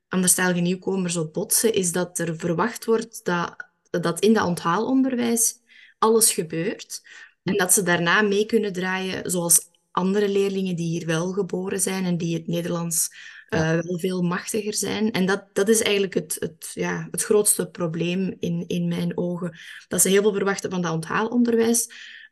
anderstalige 0.08 0.60
nieuwkomers 0.60 1.18
op 1.18 1.34
botsen, 1.34 1.74
is 1.74 1.92
dat 1.92 2.20
er 2.20 2.38
verwacht 2.38 2.86
wordt 2.86 3.26
dat, 3.26 3.56
dat 3.90 4.20
in 4.20 4.34
dat 4.34 4.46
onthaalonderwijs 4.46 5.60
alles 6.00 6.34
gebeurt. 6.34 7.02
En 7.44 7.58
dat 7.58 7.74
ze 7.74 7.84
daarna 7.84 8.22
mee 8.22 8.46
kunnen 8.46 8.74
draaien 8.74 9.32
zoals 9.32 9.70
andere 9.92 10.30
leerlingen 10.30 10.76
die 10.76 10.88
hier 10.88 11.06
wel 11.06 11.32
geboren 11.32 11.82
zijn 11.82 12.06
en 12.06 12.18
die 12.18 12.34
het 12.34 12.48
Nederlands 12.48 13.10
uh, 13.50 13.80
wel 13.80 14.00
veel 14.00 14.22
machtiger 14.22 14.74
zijn. 14.74 15.12
En 15.12 15.26
dat, 15.26 15.46
dat 15.54 15.70
is 15.70 15.82
eigenlijk 15.82 16.14
het, 16.14 16.36
het, 16.40 16.72
ja, 16.74 17.08
het 17.12 17.24
grootste 17.24 17.70
probleem 17.70 18.36
in, 18.40 18.64
in 18.68 18.88
mijn 18.88 19.18
ogen. 19.18 19.58
Dat 19.88 20.02
ze 20.02 20.10
heel 20.10 20.22
veel 20.22 20.34
verwachten 20.34 20.72
van 20.72 20.82
dat 20.82 20.94
onthaalonderwijs. 20.94 21.90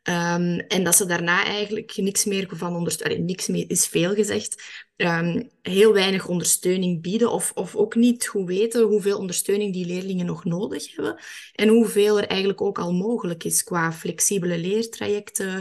Um, 0.08 0.58
en 0.58 0.84
dat 0.84 0.96
ze 0.96 1.06
daarna 1.06 1.44
eigenlijk 1.44 1.96
niks 1.96 2.24
meer 2.24 2.48
van 2.50 2.76
ondersteuning, 2.76 3.26
niks 3.26 3.46
meer 3.46 3.64
is 3.70 3.86
veel 3.86 4.14
gezegd, 4.14 4.62
um, 4.96 5.50
heel 5.62 5.92
weinig 5.92 6.28
ondersteuning 6.28 7.02
bieden 7.02 7.32
of, 7.32 7.52
of 7.54 7.76
ook 7.76 7.94
niet 7.94 8.26
goed 8.26 8.46
weten 8.46 8.82
hoeveel 8.82 9.18
ondersteuning 9.18 9.72
die 9.72 9.86
leerlingen 9.86 10.26
nog 10.26 10.44
nodig 10.44 10.96
hebben 10.96 11.18
en 11.54 11.68
hoeveel 11.68 12.18
er 12.18 12.26
eigenlijk 12.26 12.60
ook 12.60 12.78
al 12.78 12.92
mogelijk 12.92 13.44
is 13.44 13.62
qua 13.62 13.92
flexibele 13.92 14.58
leertrajecten. 14.58 15.54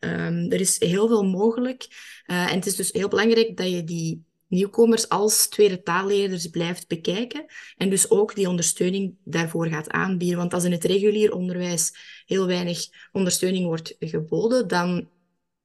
Um, 0.00 0.50
er 0.50 0.60
is 0.60 0.80
heel 0.80 1.08
veel 1.08 1.24
mogelijk 1.24 1.86
uh, 2.26 2.50
en 2.50 2.54
het 2.54 2.66
is 2.66 2.76
dus 2.76 2.92
heel 2.92 3.08
belangrijk 3.08 3.56
dat 3.56 3.70
je 3.70 3.84
die 3.84 4.24
nieuwkomers 4.48 5.08
als 5.08 5.48
tweede 5.48 5.82
taalleerders 5.82 6.46
blijft 6.46 6.88
bekijken 6.88 7.44
en 7.76 7.90
dus 7.90 8.10
ook 8.10 8.34
die 8.34 8.48
ondersteuning 8.48 9.14
daarvoor 9.24 9.66
gaat 9.66 9.90
aanbieden. 9.90 10.38
Want 10.38 10.54
als 10.54 10.64
in 10.64 10.72
het 10.72 10.84
regulier 10.84 11.32
onderwijs 11.32 11.92
heel 12.26 12.46
weinig 12.46 12.86
ondersteuning 13.12 13.64
wordt 13.64 13.96
geboden, 13.98 14.68
dan 14.68 15.08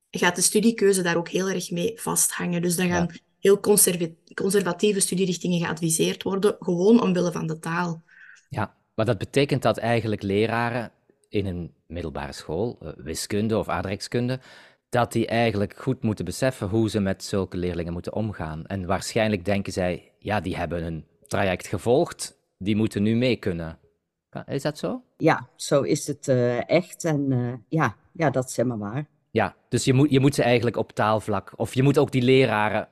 gaat 0.10 0.36
de 0.36 0.42
studiekeuze 0.42 1.02
daar 1.02 1.18
ook 1.18 1.30
heel 1.30 1.50
erg 1.50 1.72
mee 1.72 1.94
vasthangen. 1.96 2.62
Dus 2.62 2.76
dan 2.76 2.88
gaan 2.88 3.10
heel 3.40 3.60
conservatieve 4.34 5.00
studierichtingen 5.00 5.60
geadviseerd 5.60 6.24
worden, 6.24 6.56
gewoon 6.60 7.02
omwille 7.02 7.32
van 7.32 7.48
de 7.48 7.60
taal. 7.60 8.04
Ja, 8.50 8.76
maar 8.96 9.06
dat 9.06 9.18
betekent 9.18 9.62
dat 9.62 9.78
eigenlijk 9.78 10.22
leraren 10.22 10.92
in 11.30 11.46
een 11.46 11.74
middelbare 11.88 12.34
school, 12.34 12.78
eh, 12.82 12.90
wiskunde 12.98 13.58
of 13.58 13.70
aardrijkskunde, 13.70 14.40
dat 14.92 15.12
die 15.12 15.28
eigenlijk 15.28 15.78
goed 15.78 16.04
moeten 16.04 16.26
beseffen 16.26 16.68
hoe 16.68 16.90
ze 16.90 17.00
met 17.00 17.24
zulke 17.24 17.58
leerlingen 17.58 17.94
moeten 17.94 18.14
omgaan. 18.14 18.66
En 18.66 18.86
waarschijnlijk 18.86 19.46
denken 19.46 19.74
zij, 19.74 20.12
ja, 20.20 20.40
die 20.40 20.58
hebben 20.58 20.84
een 20.84 21.06
traject 21.28 21.68
gevolgd, 21.68 22.38
die 22.58 22.76
moeten 22.76 23.04
nu 23.04 23.16
mee 23.16 23.36
kunnen. 23.36 23.80
Is 24.46 24.62
dat 24.62 24.78
zo? 24.78 25.04
Ja, 25.18 25.48
zo 25.56 25.82
is 25.82 26.08
het 26.08 26.28
uh, 26.28 26.70
echt. 26.70 27.04
En 27.06 27.32
uh, 27.32 27.54
ja, 27.70 27.96
ja, 28.12 28.30
dat 28.30 28.50
is 28.50 28.56
helemaal 28.56 28.78
waar. 28.78 29.06
Ja, 29.32 29.56
dus 29.70 29.84
je 29.84 29.94
moet, 29.94 30.10
je 30.10 30.20
moet 30.20 30.36
ze 30.36 30.44
eigenlijk 30.44 30.78
op 30.78 30.92
taalvlak, 30.92 31.54
of 31.56 31.74
je 31.74 31.84
moet 31.84 31.98
ook 31.98 32.12
die 32.12 32.22
leraren 32.22 32.88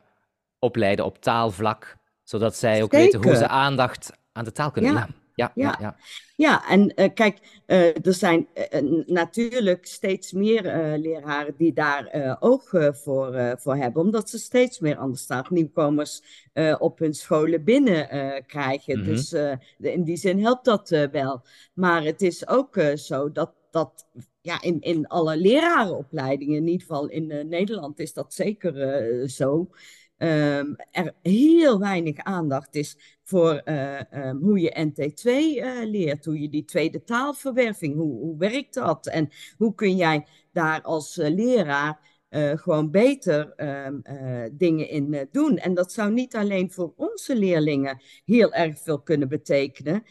opleiden 0.59 1.05
op 1.05 1.21
taalvlak, 1.21 1.97
zodat 2.23 2.55
zij 2.55 2.83
ook 2.83 2.91
weten 2.91 3.23
hoe 3.23 3.35
ze 3.35 3.47
aandacht 3.47 4.11
aan 4.31 4.43
de 4.43 4.51
taal 4.51 4.71
kunnen. 4.71 4.93
Ja. 4.93 5.07
Ja, 5.39 5.51
ja, 5.55 5.77
ja. 5.79 5.95
ja 6.35 6.69
en 6.69 6.93
uh, 6.95 7.07
kijk, 7.13 7.63
uh, 7.67 8.05
er 8.05 8.13
zijn 8.13 8.47
uh, 8.73 9.05
natuurlijk 9.05 9.85
steeds 9.85 10.31
meer 10.31 10.63
leraren 10.97 11.53
die 11.57 11.73
daar 11.73 12.37
oog 12.39 12.69
voor, 12.91 13.55
voor 13.59 13.75
hebben, 13.75 14.01
omdat 14.01 14.29
ze 14.29 14.37
steeds 14.37 14.79
meer 14.79 14.97
anderstalig 14.97 15.49
nieuwkomers 15.49 16.21
op 16.79 16.99
hun 16.99 17.13
scholen 17.13 17.63
binnen 17.63 18.07
krijgen. 18.45 18.97
Mm 18.99 19.05
-hmm. 19.05 19.13
Dus 19.13 19.33
in 19.77 20.03
die 20.03 20.17
zin 20.17 20.39
helpt 20.41 20.65
dat 20.65 20.89
wel. 21.11 21.41
Maar 21.73 22.03
het 22.03 22.21
is 22.21 22.47
ook 22.47 22.81
zo 22.95 23.31
dat, 23.31 23.53
dat 23.71 24.07
ja, 24.41 24.61
in, 24.61 24.81
in 24.81 25.07
alle 25.07 25.37
lerarenopleidingen, 25.37 26.55
in 26.55 26.67
ieder 26.67 26.87
geval 26.87 27.07
in 27.07 27.47
Nederland 27.49 27.99
is 27.99 28.13
dat 28.13 28.33
zeker 28.33 29.29
zo 29.29 29.69
um, 30.19 30.75
er 30.91 31.13
heel 31.21 31.79
weinig 31.79 32.17
aandacht 32.17 32.75
is 32.75 33.19
voor 33.23 33.61
uh, 33.65 33.99
um, 34.13 34.41
hoe 34.41 34.59
je 34.59 34.91
NT2 34.91 35.25
uh, 35.25 35.81
eh, 35.81 35.89
leert, 35.89 36.25
hoe 36.25 36.41
je 36.41 36.49
die 36.49 36.65
tweede 36.65 37.03
taalverwerving, 37.03 37.95
hoe, 37.95 38.19
hoe 38.19 38.37
werkt 38.37 38.73
dat? 38.73 39.07
En 39.07 39.29
hoe 39.57 39.75
kun 39.75 39.95
jij 39.95 40.27
daar 40.51 40.81
als 40.81 41.17
uh, 41.17 41.29
leraar 41.29 42.18
uh, 42.29 42.51
gewoon 42.57 42.91
beter 42.91 43.53
um, 43.57 44.01
uh, 44.03 44.43
dingen 44.51 44.89
in 44.89 45.13
uh, 45.13 45.21
doen. 45.31 45.57
En 45.57 45.73
dat 45.73 45.91
zou 45.91 46.11
niet 46.11 46.35
alleen 46.35 46.71
voor 46.71 46.93
onze 46.95 47.35
leerlingen 47.35 48.01
heel 48.25 48.53
erg 48.53 48.79
veel 48.79 49.01
kunnen 49.01 49.29
betekenen, 49.29 50.03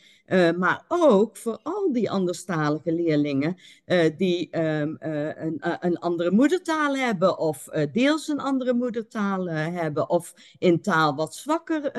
maar 0.59 0.85
ook 0.89 1.37
voor 1.37 1.59
al 1.63 1.93
die 1.93 2.11
anderstalige 2.11 2.93
leerlingen 2.93 3.57
die 4.17 4.59
um, 4.61 4.97
een, 4.99 5.59
een, 5.81 5.99
andere 5.99 6.31
moedertaal 6.31 6.97
hebben 6.97 7.39
of 7.39 7.69
deels 7.93 8.29
een 8.29 8.41
andere 8.41 8.75
moedertaal 8.75 9.49
hebben 9.51 10.11
of 10.11 10.35
in 10.59 10.81
taal 10.81 11.15
wat 11.15 11.35
zwakker 11.35 11.91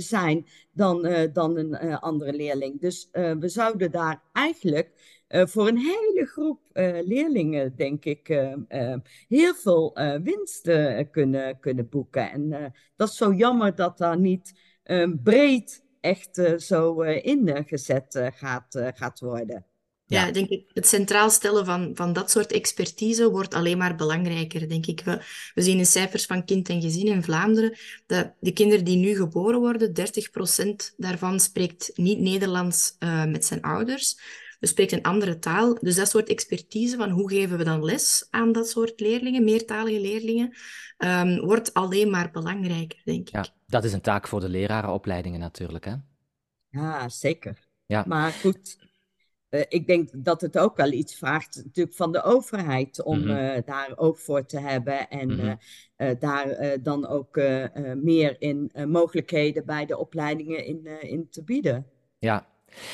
zijn 0.00 0.46
dan, 0.72 1.08
dan 1.32 1.56
een 1.56 1.98
andere 1.98 2.32
leerling. 2.32 2.80
Dus 2.80 3.08
we 3.12 3.48
zouden 3.48 3.90
daar 3.90 4.22
eigenlijk 4.32 5.21
uh, 5.32 5.46
voor 5.46 5.68
een 5.68 5.78
hele 5.78 6.26
groep 6.26 6.60
uh, 6.72 6.98
leerlingen, 7.04 7.76
denk 7.76 8.04
ik, 8.04 8.28
uh, 8.28 8.94
heel 9.28 9.54
veel 9.54 9.98
winst 10.22 10.70
kunnen, 11.10 11.60
kunnen 11.60 11.88
boeken. 11.88 12.30
En 12.30 12.72
dat 12.96 13.08
is 13.08 13.16
zo 13.16 13.32
jammer 13.32 13.74
dat 13.74 13.98
daar 13.98 14.18
niet 14.18 14.60
breed 15.22 15.84
echt 16.00 16.42
zo 16.56 17.00
ingezet 17.02 18.30
gaat, 18.34 18.92
gaat 18.94 19.20
worden. 19.20 19.66
Ja, 20.06 20.30
denk 20.30 20.48
ik, 20.48 20.70
het 20.72 20.86
centraal 20.86 21.30
stellen 21.30 21.64
van, 21.64 21.90
van 21.94 22.12
dat 22.12 22.30
soort 22.30 22.52
expertise 22.52 23.30
wordt 23.30 23.54
alleen 23.54 23.78
maar 23.78 23.96
belangrijker, 23.96 24.68
denk 24.68 24.86
ik. 24.86 25.00
We, 25.00 25.22
we 25.54 25.62
zien 25.62 25.78
in 25.78 25.86
cijfers 25.86 26.26
van 26.26 26.44
kind 26.44 26.68
en 26.68 26.80
gezin 26.80 27.06
in 27.06 27.22
Vlaanderen 27.22 27.76
dat 28.06 28.32
de 28.40 28.52
kinderen 28.52 28.84
die 28.84 28.96
nu 28.96 29.16
geboren 29.16 29.60
worden, 29.60 29.92
30% 30.92 30.94
daarvan 30.96 31.40
spreekt 31.40 31.90
niet 31.94 32.18
Nederlands 32.18 32.96
uh, 32.98 33.24
met 33.24 33.44
zijn 33.44 33.62
ouders 33.62 34.16
we 34.62 34.68
spreekt 34.68 34.92
een 34.92 35.02
andere 35.02 35.38
taal. 35.38 35.78
Dus 35.80 35.94
dat 35.94 36.08
soort 36.08 36.28
expertise 36.28 36.96
van 36.96 37.10
hoe 37.10 37.30
geven 37.30 37.58
we 37.58 37.64
dan 37.64 37.84
les 37.84 38.26
aan 38.30 38.52
dat 38.52 38.68
soort 38.68 39.00
leerlingen, 39.00 39.44
meertalige 39.44 40.00
leerlingen, 40.00 40.56
um, 40.98 41.40
wordt 41.40 41.74
alleen 41.74 42.10
maar 42.10 42.30
belangrijker, 42.30 43.00
denk 43.04 43.28
ik. 43.28 43.34
Ja, 43.34 43.46
dat 43.66 43.84
is 43.84 43.92
een 43.92 44.00
taak 44.00 44.28
voor 44.28 44.40
de 44.40 44.48
lerarenopleidingen 44.48 45.40
natuurlijk, 45.40 45.84
hè? 45.84 45.94
Ja, 46.68 47.08
zeker. 47.08 47.68
Ja. 47.86 48.04
Maar 48.06 48.32
goed, 48.32 48.78
uh, 49.50 49.60
ik 49.68 49.86
denk 49.86 50.10
dat 50.24 50.40
het 50.40 50.58
ook 50.58 50.76
wel 50.76 50.92
iets 50.92 51.14
vraagt 51.14 51.62
natuurlijk 51.64 51.96
van 51.96 52.12
de 52.12 52.22
overheid 52.22 53.02
om 53.02 53.18
mm 53.18 53.28
-hmm. 53.28 53.56
uh, 53.56 53.56
daar 53.64 53.92
ook 53.96 54.18
voor 54.18 54.46
te 54.46 54.60
hebben 54.60 55.08
en 55.08 55.28
mm 55.28 55.38
-hmm. 55.38 55.58
uh, 55.96 56.10
daar 56.18 56.78
dan 56.82 57.06
ook 57.06 57.36
meer 57.96 58.40
in 58.40 58.70
mogelijkheden 58.88 59.66
bij 59.66 59.86
de 59.86 59.98
opleidingen 59.98 60.64
in, 60.64 60.86
in 61.00 61.28
te 61.30 61.44
bieden. 61.44 61.86
Ja, 62.18 62.51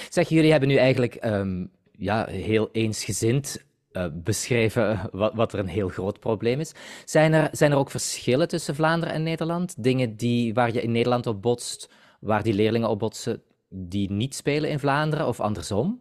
Zeg, 0.08 0.28
jullie 0.28 0.50
hebben 0.50 0.68
nu 0.68 0.76
eigenlijk 0.76 1.24
um, 1.24 1.70
ja, 1.92 2.26
heel 2.26 2.68
eensgezind 2.72 3.66
uh, 3.92 4.04
beschreven 4.12 5.08
wat, 5.12 5.34
wat, 5.34 5.52
er 5.52 5.58
een 5.58 5.68
heel 5.68 5.88
groot 5.88 6.20
probleem 6.20 6.60
is. 6.60 6.72
Zijn 7.04 7.32
er, 7.32 7.48
zijn 7.52 7.72
er 7.72 7.78
ook 7.78 7.90
verschillen 7.90 8.48
tussen 8.48 8.74
Vlaanderen 8.74 9.14
en 9.14 9.22
Nederland? 9.22 9.82
Dingen 9.82 10.16
die, 10.16 10.54
waar 10.54 10.72
je 10.72 10.82
in 10.82 10.92
Nederland 10.92 11.26
op 11.26 11.42
botst, 11.42 11.90
waar 12.20 12.42
die 12.42 12.54
leerlingen 12.54 12.88
op 12.88 12.98
botsen, 12.98 13.42
die 13.68 14.10
niet 14.10 14.34
spelen 14.34 14.70
in 14.70 14.78
Vlaanderen 14.78 15.26
of 15.26 15.40
andersom? 15.40 16.00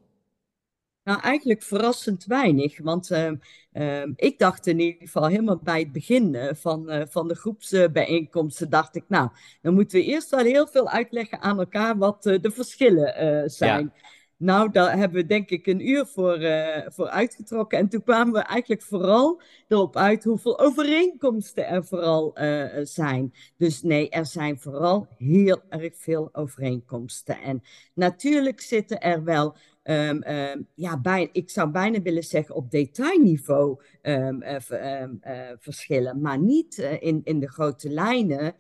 Nou, 1.08 1.22
eigenlijk 1.22 1.64
verrassend 1.64 2.26
weinig. 2.26 2.80
Want 2.80 3.12
uh, 3.12 3.32
uh, 3.74 4.04
ik 4.16 4.40
dacht 4.40 4.68
in 4.68 4.80
ieder 4.80 5.02
geval 5.02 5.28
helemaal 5.28 5.60
bij 5.64 5.80
het 5.80 5.92
begin 5.92 6.34
uh, 6.34 6.50
van, 6.54 7.06
van 7.10 7.28
de 7.28 7.36
groepsbijeenkomsten, 7.36 8.70
dacht 8.70 8.96
ik, 8.96 9.04
nou, 9.08 9.30
dan 9.62 9.74
moeten 9.74 10.00
we 10.00 10.06
eerst 10.06 10.30
wel 10.30 10.40
heel 10.40 10.68
veel 10.68 10.90
uitleggen 10.90 11.42
aan 11.42 11.60
elkaar 11.60 11.98
wat 11.98 12.24
de 12.24 12.52
verschillen 12.54 13.50
zijn. 13.50 13.94
Ja. 13.96 14.10
Nou, 14.38 14.72
daar 14.72 14.98
hebben 14.98 15.22
we 15.22 15.28
denk 15.28 15.50
ik 15.50 15.68
een 15.68 15.88
uur 15.88 16.06
voor, 16.06 16.40
voor 16.88 17.10
uitgetrokken. 17.10 17.78
En 17.78 17.90
toen 17.90 18.04
kwamen 18.04 18.34
we 18.34 18.40
eigenlijk 18.40 18.82
vooral 18.82 19.42
erop 19.68 19.96
uit 19.96 20.24
hoeveel 20.24 20.60
overeenkomsten 20.60 21.68
er 21.68 21.86
vooral 21.86 22.38
zijn. 22.84 23.34
Dus 23.58 23.82
nee, 23.82 24.10
er 24.10 24.26
zijn 24.26 24.60
vooral 24.60 25.08
heel 25.18 25.62
erg 25.70 25.98
veel 25.98 26.30
overeenkomsten. 26.32 27.42
En 27.42 27.64
natuurlijk 27.94 28.62
zitten 28.62 29.00
er 29.00 29.24
wel 29.24 29.56
um, 29.90 30.24
um, 30.28 30.68
ja, 30.74 31.00
bij, 31.00 31.30
ik 31.32 31.50
zou 31.50 31.72
bijna 31.72 32.02
willen 32.02 32.24
zeggen 32.24 32.56
op 32.56 32.72
detailniveau 32.72 33.84
um, 34.02 34.44
uh, 34.44 34.56
uh, 34.70 35.52
verschillen, 35.60 36.22
maar 36.22 36.40
niet 36.40 36.78
uh, 36.78 37.02
in, 37.02 37.22
in 37.24 37.40
de 37.40 37.50
grote 37.50 37.90
lijnen. 37.90 38.56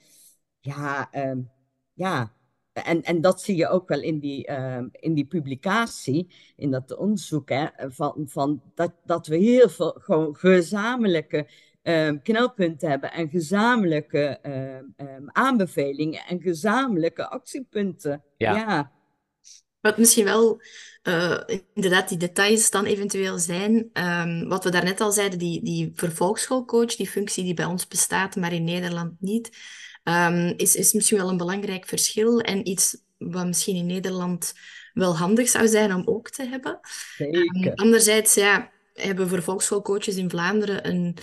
Ja, 0.59 1.09
ja. 1.93 2.33
En, 2.73 3.01
en 3.01 3.21
dat 3.21 3.41
zie 3.41 3.55
je 3.55 3.67
ook 3.67 3.87
wel 3.87 4.01
in 4.01 4.19
die, 4.19 4.49
in 4.91 5.13
die 5.13 5.25
publicatie, 5.25 6.33
in 6.55 6.71
dat 6.71 6.97
onderzoek, 6.97 7.49
hè, 7.49 7.67
van, 7.75 8.23
van 8.25 8.61
dat, 8.75 8.93
dat 9.05 9.27
we 9.27 9.37
heel 9.37 9.69
veel 9.69 9.95
gewoon 9.99 10.35
gezamenlijke 10.35 11.47
Um, 11.83 12.21
knelpunten 12.21 12.89
hebben 12.89 13.11
en 13.11 13.29
gezamenlijke 13.29 14.39
um, 14.43 15.07
um, 15.07 15.29
aanbevelingen 15.31 16.25
en 16.27 16.41
gezamenlijke 16.41 17.29
actiepunten. 17.29 18.23
Ja. 18.37 18.55
ja. 18.55 18.91
Wat 19.81 19.97
misschien 19.97 20.25
wel 20.25 20.61
uh, 21.07 21.39
inderdaad 21.73 22.09
die 22.09 22.17
details 22.17 22.69
dan 22.69 22.85
eventueel 22.85 23.37
zijn. 23.37 23.89
Um, 23.93 24.47
wat 24.47 24.63
we 24.63 24.69
daarnet 24.69 25.01
al 25.01 25.11
zeiden, 25.11 25.39
die, 25.39 25.63
die 25.63 25.91
vervolgschoolcoach, 25.95 26.95
die 26.95 27.09
functie 27.09 27.43
die 27.43 27.53
bij 27.53 27.65
ons 27.65 27.87
bestaat, 27.87 28.35
maar 28.35 28.53
in 28.53 28.63
Nederland 28.63 29.13
niet, 29.19 29.57
um, 30.03 30.53
is, 30.57 30.75
is 30.75 30.93
misschien 30.93 31.17
wel 31.17 31.29
een 31.29 31.37
belangrijk 31.37 31.85
verschil 31.85 32.39
en 32.39 32.67
iets 32.67 32.97
wat 33.17 33.45
misschien 33.45 33.75
in 33.75 33.85
Nederland 33.85 34.53
wel 34.93 35.17
handig 35.17 35.49
zou 35.49 35.67
zijn 35.67 35.93
om 35.93 36.01
ook 36.05 36.29
te 36.29 36.43
hebben. 36.43 36.79
Um, 37.19 37.71
anderzijds 37.75 38.33
ja, 38.33 38.71
hebben 38.93 39.27
vervolgschoolcoaches 39.27 40.15
in 40.15 40.29
Vlaanderen 40.29 40.87
een, 40.87 41.17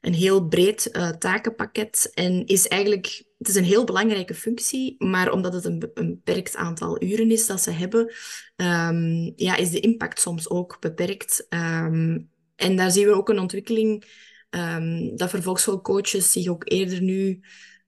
een 0.00 0.14
heel 0.14 0.46
breed 0.46 0.88
uh, 0.92 1.08
takenpakket 1.08 2.10
en 2.14 2.46
is 2.46 2.68
eigenlijk 2.68 3.24
het 3.46 3.54
is 3.54 3.60
een 3.60 3.68
heel 3.68 3.84
belangrijke 3.84 4.34
functie, 4.34 4.94
maar 4.98 5.32
omdat 5.32 5.52
het 5.52 5.64
een, 5.64 5.90
een 5.94 6.08
beperkt 6.08 6.56
aantal 6.56 7.02
uren 7.02 7.30
is 7.30 7.46
dat 7.46 7.60
ze 7.60 7.70
hebben, 7.70 8.12
um, 8.56 9.32
ja, 9.36 9.56
is 9.56 9.70
de 9.70 9.80
impact 9.80 10.20
soms 10.20 10.50
ook 10.50 10.76
beperkt. 10.80 11.46
Um, 11.48 12.30
en 12.56 12.76
daar 12.76 12.90
zien 12.90 13.06
we 13.06 13.12
ook 13.12 13.28
een 13.28 13.38
ontwikkeling 13.38 14.04
um, 14.50 15.16
dat 15.16 15.30
vervolgschoolcoaches 15.30 16.32
zich 16.32 16.48
ook 16.48 16.62
eerder 16.70 17.02
nu 17.02 17.40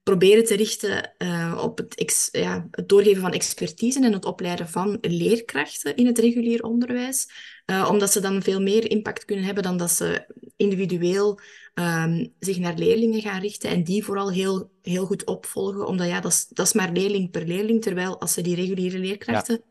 proberen 0.03 0.45
te 0.45 0.55
richten 0.55 1.13
uh, 1.17 1.59
op 1.63 1.77
het, 1.77 2.29
ja, 2.31 2.67
het 2.71 2.89
doorgeven 2.89 3.21
van 3.21 3.31
expertise 3.31 4.05
en 4.05 4.13
het 4.13 4.25
opleiden 4.25 4.69
van 4.69 4.97
leerkrachten 5.01 5.95
in 5.95 6.05
het 6.05 6.19
regulier 6.19 6.63
onderwijs. 6.63 7.29
Uh, 7.65 7.89
omdat 7.91 8.11
ze 8.11 8.19
dan 8.19 8.43
veel 8.43 8.61
meer 8.61 8.89
impact 8.89 9.25
kunnen 9.25 9.45
hebben 9.45 9.63
dan 9.63 9.77
dat 9.77 9.91
ze 9.91 10.25
individueel 10.57 11.39
um, 11.75 12.33
zich 12.39 12.57
naar 12.57 12.75
leerlingen 12.75 13.21
gaan 13.21 13.41
richten 13.41 13.69
en 13.69 13.83
die 13.83 14.03
vooral 14.03 14.31
heel, 14.31 14.71
heel 14.81 15.05
goed 15.05 15.25
opvolgen. 15.25 15.87
Omdat 15.87 16.07
ja, 16.07 16.21
dat 16.21 16.31
is, 16.31 16.47
dat 16.49 16.65
is 16.65 16.73
maar 16.73 16.91
leerling 16.91 17.31
per 17.31 17.45
leerling. 17.45 17.81
Terwijl 17.81 18.19
als 18.19 18.33
ze 18.33 18.41
die 18.41 18.55
reguliere 18.55 18.99
leerkrachten 18.99 19.61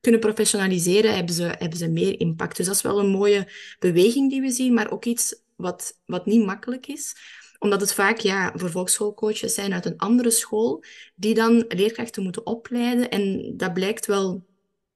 kunnen 0.00 0.20
professionaliseren, 0.20 1.14
hebben 1.14 1.34
ze, 1.34 1.54
hebben 1.58 1.78
ze 1.78 1.88
meer 1.88 2.20
impact. 2.20 2.56
Dus 2.56 2.66
dat 2.66 2.74
is 2.74 2.82
wel 2.82 2.98
een 2.98 3.10
mooie 3.10 3.48
beweging 3.78 4.30
die 4.30 4.40
we 4.40 4.50
zien, 4.50 4.74
maar 4.74 4.90
ook 4.90 5.04
iets 5.04 5.40
wat, 5.56 6.00
wat 6.06 6.26
niet 6.26 6.44
makkelijk 6.44 6.86
is 6.86 7.14
omdat 7.58 7.80
het 7.80 7.94
vaak 7.94 8.18
ja, 8.18 8.52
vervolgschoolcoaches 8.54 9.54
zijn 9.54 9.72
uit 9.72 9.86
een 9.86 9.98
andere 9.98 10.30
school, 10.30 10.84
die 11.14 11.34
dan 11.34 11.64
leerkrachten 11.68 12.22
moeten 12.22 12.46
opleiden. 12.46 13.10
En 13.10 13.52
dat 13.56 13.74
blijkt 13.74 14.06
wel 14.06 14.44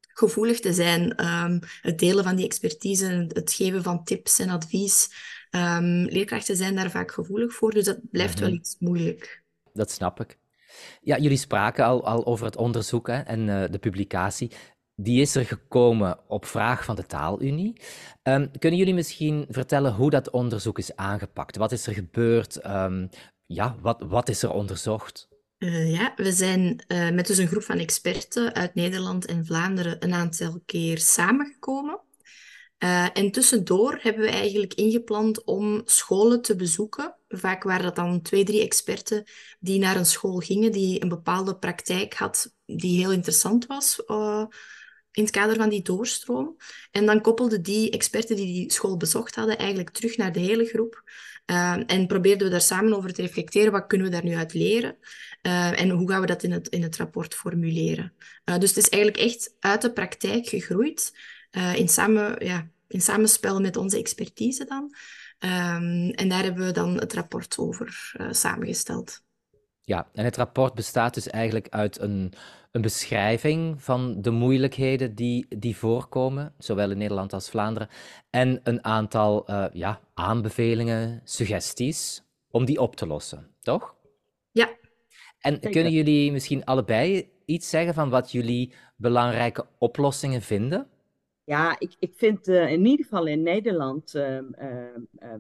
gevoelig 0.01 0.61
te 0.61 0.73
zijn. 0.73 1.27
Um, 1.27 1.59
het 1.83 1.99
delen 1.99 2.25
van 2.25 2.37
die 2.37 2.45
expertise, 2.45 3.27
het 3.29 3.53
geven 3.53 3.83
van 3.83 4.05
tips 4.05 4.39
en 4.39 4.49
advies. 4.49 5.09
Um, 5.51 6.05
leerkrachten 6.05 6.57
zijn 6.57 6.75
daar 6.75 6.91
vaak 6.91 7.13
gevoelig 7.13 7.55
voor, 7.55 7.71
dus 7.71 7.85
dat 7.85 7.99
blijft 8.11 8.39
wel 8.39 8.49
mhm. 8.49 8.59
iets 8.59 8.77
moeilijk. 8.79 9.45
Dat 9.73 9.91
snap 9.91 10.21
ik. 10.21 10.39
Ja, 11.01 11.19
jullie 11.19 11.37
spraken 11.37 11.85
al, 11.85 12.05
al 12.05 12.27
over 12.27 12.47
het 12.47 12.57
onderzoek 12.57 13.07
hè, 13.07 13.19
en 13.19 13.49
uh, 13.49 13.65
de 13.71 13.79
publicatie. 13.79 14.51
Die 14.95 15.21
is 15.21 15.35
er 15.35 15.45
gekomen 15.45 16.19
op 16.29 16.45
vraag 16.45 16.85
van 16.85 16.97
de 16.97 17.07
Taalunie. 17.07 17.81
Um, 18.23 18.51
kunnen 18.59 18.79
jullie 18.79 18.95
misschien 18.95 19.47
vertellen 19.49 19.95
hoe 19.95 20.11
dat 20.11 20.31
onderzoek 20.31 20.79
is 20.79 20.97
aangepakt? 20.97 21.57
Wat 21.57 21.73
is 21.73 21.87
er 21.87 21.95
gebeurd? 21.95 22.67
Um, 22.67 23.09
ja, 23.47 23.77
wat, 23.81 24.03
wat 24.07 24.29
is 24.29 24.43
er 24.43 24.53
onderzocht? 24.53 25.29
Uh, 25.59 25.93
ja, 25.93 26.13
we 26.17 26.33
zijn 26.33 26.85
uh, 26.89 27.11
met 27.11 27.27
dus 27.27 27.39
een 27.39 27.47
groep 27.47 27.63
van 27.63 27.79
experten 27.79 28.55
uit 28.55 28.75
Nederland 28.75 29.27
en 29.27 29.47
Vlaanderen 29.47 30.05
een 30.05 30.15
aantal 30.15 30.61
keer 30.67 30.99
samengekomen. 30.99 32.01
Uh, 32.85 33.07
en 33.13 33.31
tussendoor 33.31 33.99
hebben 34.01 34.23
we 34.23 34.31
eigenlijk 34.31 34.75
ingepland 34.75 35.45
om 35.45 35.83
scholen 35.85 36.43
te 36.43 36.57
bezoeken. 36.57 37.17
Vaak 37.29 37.63
waren 37.63 37.83
dat 37.83 37.97
dan 37.97 38.23
twee, 38.23 38.45
drie 38.45 38.63
experten 38.63 39.25
die 39.59 39.79
naar 39.79 39.97
een 39.97 40.07
school 40.07 40.39
gingen, 40.39 40.73
die 40.73 41.03
een 41.03 41.09
bepaalde 41.09 41.57
praktijk 41.57 42.15
had 42.15 42.55
die 42.67 42.99
heel 42.99 43.13
interessant 43.13 43.67
was 43.67 44.03
uh, 44.07 44.45
in 45.13 45.23
het 45.23 45.33
kader 45.33 45.57
van 45.57 45.69
die 45.69 45.83
doorstroom. 45.83 46.57
En 46.91 47.07
dan 47.07 47.21
koppelden 47.21 47.63
die 47.63 47.91
experten 47.91 48.37
die 48.37 48.47
die 48.47 48.73
school 48.73 48.97
bezocht 48.97 49.35
hadden 49.35 49.59
eigenlijk 49.59 49.91
terug 49.91 50.17
naar 50.17 50.33
de 50.33 50.41
hele 50.41 50.65
groep. 50.65 51.03
Uh, 51.47 51.91
en 51.91 52.07
probeerden 52.07 52.47
we 52.47 52.53
daar 52.53 52.61
samen 52.61 52.97
over 52.97 53.13
te 53.13 53.23
reflecteren. 53.23 53.73
Wat 53.73 53.87
kunnen 53.87 54.07
we 54.07 54.13
daar 54.13 54.25
nu 54.25 54.35
uit 54.35 54.55
leren? 54.55 54.97
Uh, 55.43 55.81
en 55.81 55.91
hoe 55.91 56.11
gaan 56.11 56.21
we 56.21 56.27
dat 56.27 56.43
in 56.43 56.53
het, 56.53 56.69
in 56.69 56.83
het 56.83 56.97
rapport 56.97 57.35
formuleren? 57.35 58.13
Dus 58.45 58.69
het 58.69 58.77
is 58.77 58.89
eigenlijk 58.89 59.23
echt 59.23 59.55
uit 59.61 59.83
de 59.83 59.93
praktijk 59.93 60.49
gegroeid. 60.49 61.13
Uh, 61.51 61.77
in, 61.77 61.89
samen, 61.89 62.45
ja, 62.45 62.69
in 62.89 63.01
samenspel 63.01 63.61
met 63.61 63.77
onze 63.77 63.99
expertise 63.99 64.65
dan. 64.65 64.95
Um, 65.39 66.11
en 66.11 66.29
daar 66.29 66.43
hebben 66.43 66.67
we 66.67 66.73
dan 66.73 66.95
het 66.99 67.13
rapport 67.13 67.59
over 67.59 68.13
uh, 68.21 68.27
samengesteld. 68.31 69.23
Ja, 69.81 70.09
en 70.13 70.25
het 70.25 70.37
rapport 70.37 70.75
bestaat 70.75 71.15
dus 71.15 71.29
eigenlijk 71.29 71.69
uit 71.69 72.01
een, 72.01 72.33
een 72.71 72.83
beschrijving 72.83 73.83
van 73.83 74.23
de 74.23 74.31
moeilijkheden 74.31 75.15
die, 75.15 75.47
die 75.59 75.77
voorkomen, 75.77 76.55
zowel 76.59 76.91
in 76.91 76.99
Nederland 76.99 77.33
als 77.33 77.51
Vlaanderen, 77.51 77.89
en 78.31 78.61
een 78.63 78.85
aantal 78.85 79.51
uh, 79.51 79.65
ja, 79.73 80.01
aanbevelingen, 80.15 81.21
suggesties 81.25 82.23
om 82.51 82.65
die 82.65 82.81
op 82.81 82.97
te 82.97 83.07
lossen, 83.07 83.55
toch? 83.61 83.95
Ja. 84.51 84.69
En 85.39 85.61
kunnen 85.61 85.93
jullie 85.93 86.33
misschien 86.33 86.65
allebei 86.65 87.31
iets 87.45 87.71
zeggen 87.71 87.95
van 87.95 88.11
wat 88.11 88.33
jullie 88.33 88.75
belangrijke 88.97 89.67
oplossingen 89.79 90.43
vinden? 90.43 90.87
Ja, 91.45 91.77
ik, 91.79 91.95
ik 91.99 92.13
vind 92.15 92.49
uh, 92.49 92.71
in 92.73 92.85
ieder 92.85 93.05
geval 93.05 93.27
in 93.27 93.43
Nederland 93.43 94.15
uh, 94.15 94.37
uh, 94.37 94.45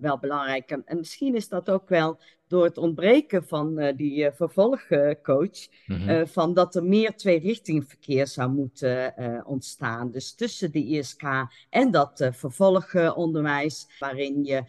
wel 0.01 0.19
belangrijk. 0.19 0.71
En, 0.71 0.99
misschien 0.99 1.35
is 1.35 1.49
dat 1.49 1.71
ook 1.71 1.89
wel 1.89 2.21
door 2.51 2.65
het 2.65 2.79
ontbreken 2.79 3.45
van 3.47 3.93
die 3.97 4.31
vervolgcoach, 4.31 5.69
mm 5.87 6.09
van 6.27 6.55
dat 6.55 6.75
er 6.75 6.85
meer 6.85 7.17
tweerichtingverkeer 7.17 8.27
zou 8.27 8.51
moeten 8.51 9.15
ontstaan. 9.47 10.11
Dus 10.11 10.35
tussen 10.35 10.73
de 10.73 10.85
ISK 10.85 11.23
en 11.71 11.91
dat 11.91 12.29
vervolgonderwijs, 12.33 13.87
waarin 13.99 14.45
je 14.45 14.65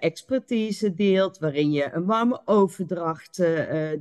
expertise 0.00 0.94
deelt, 0.94 1.38
waarin 1.38 1.72
je 1.72 1.92
een 1.92 2.04
warme 2.04 2.42
overdracht 2.44 3.42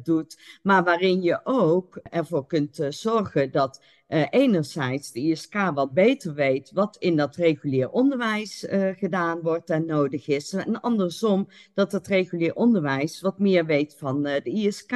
doet, 0.04 0.40
maar 0.64 0.84
waarin 0.84 1.22
je 1.22 1.40
ook 1.44 2.00
ervoor 2.04 2.46
kunt 2.46 2.86
zorgen 2.90 3.52
dat 3.52 3.82
uh, 4.12 4.26
enerzijds 4.30 5.12
de 5.12 5.20
ISK 5.20 5.54
wat 5.74 5.94
beter 5.94 6.34
weet 6.34 6.72
wat 6.74 6.96
in 7.00 7.16
dat 7.16 7.36
regulier 7.36 7.90
onderwijs 7.90 8.64
uh, 8.64 8.90
gedaan 8.96 9.42
wordt 9.42 9.70
en 9.70 9.86
nodig 9.86 10.28
is. 10.28 10.54
En 10.54 10.82
andersom 10.82 11.48
dat 11.74 11.92
het 11.92 12.08
regulier 12.08 12.56
onderwijs 12.56 13.11
wat 13.20 13.40
meer 13.40 13.66
weet 13.66 13.96
van 13.98 14.28
uh, 14.28 14.34
de 14.44 14.50
ISK 14.50 14.92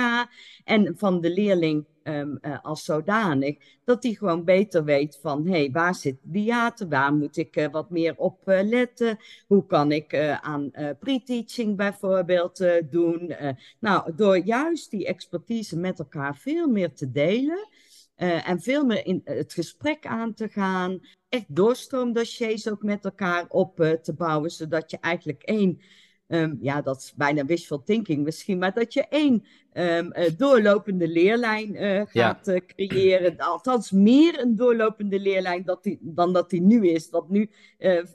en 0.63 0.93
van 0.97 1.21
de 1.21 1.29
leerling 1.29 1.85
um, 2.03 2.39
als 2.61 2.83
zodanig. 2.83 3.57
Dat 3.83 4.01
die 4.01 4.17
gewoon 4.17 4.43
beter 4.43 4.83
weet 4.83 5.19
van, 5.21 5.45
hé, 5.45 5.51
hey, 5.51 5.71
waar 5.71 5.95
zit 5.95 6.17
diaten? 6.21 6.89
Waar 6.89 7.13
moet 7.13 7.37
ik 7.37 7.69
wat 7.71 7.89
meer 7.89 8.13
op 8.17 8.41
letten? 8.45 9.17
Hoe 9.47 9.65
kan 9.65 9.91
ik 9.91 10.15
aan 10.41 10.71
pre-teaching 10.99 11.75
bijvoorbeeld 11.77 12.65
doen? 12.89 13.35
nou, 13.79 14.15
door 14.15 14.37
juist 14.37 14.91
die 14.91 15.05
expertise 15.05 15.77
met 15.77 15.99
elkaar 15.99 16.35
veel 16.37 16.67
meer 16.67 16.93
te 16.93 17.11
delen... 17.11 17.67
En 18.15 18.61
veel 18.61 18.85
meer 18.85 19.05
in 19.05 19.21
het 19.23 19.53
gesprek 19.53 20.05
aan 20.05 20.33
te 20.33 20.49
gaan. 20.49 20.99
Echt 21.29 21.55
doorstroomdossiers 21.55 22.69
ook 22.69 22.83
met 22.83 23.05
elkaar 23.05 23.45
op 23.47 23.75
te 24.01 24.13
bouwen. 24.13 24.49
Zodat 24.49 24.91
je 24.91 24.97
eigenlijk 24.99 25.43
één, 25.43 25.81
um, 26.27 26.57
ja, 26.61 26.81
dat 26.81 26.97
is 26.97 27.13
bijna 27.15 27.45
wishful 27.45 27.83
thinking 27.83 28.23
misschien, 28.23 28.57
maar 28.57 28.73
dat 28.73 28.93
je 28.93 29.07
één 29.07 29.45
um, 29.73 30.13
uh, 30.15 30.29
doorlopende 30.37 31.07
leerlijn 31.07 31.75
gaat 32.07 32.45
ja. 32.45 32.59
creëren. 32.75 33.37
Althans, 33.51 33.91
meer 33.91 34.39
een 34.39 34.55
doorlopende 34.55 35.19
leerlijn 35.19 35.63
dat 35.63 35.83
die, 35.83 35.99
dan 36.01 36.33
dat 36.33 36.49
die 36.49 36.61
nu 36.61 36.87
is. 36.87 37.09
Want 37.09 37.29
nu 37.29 37.49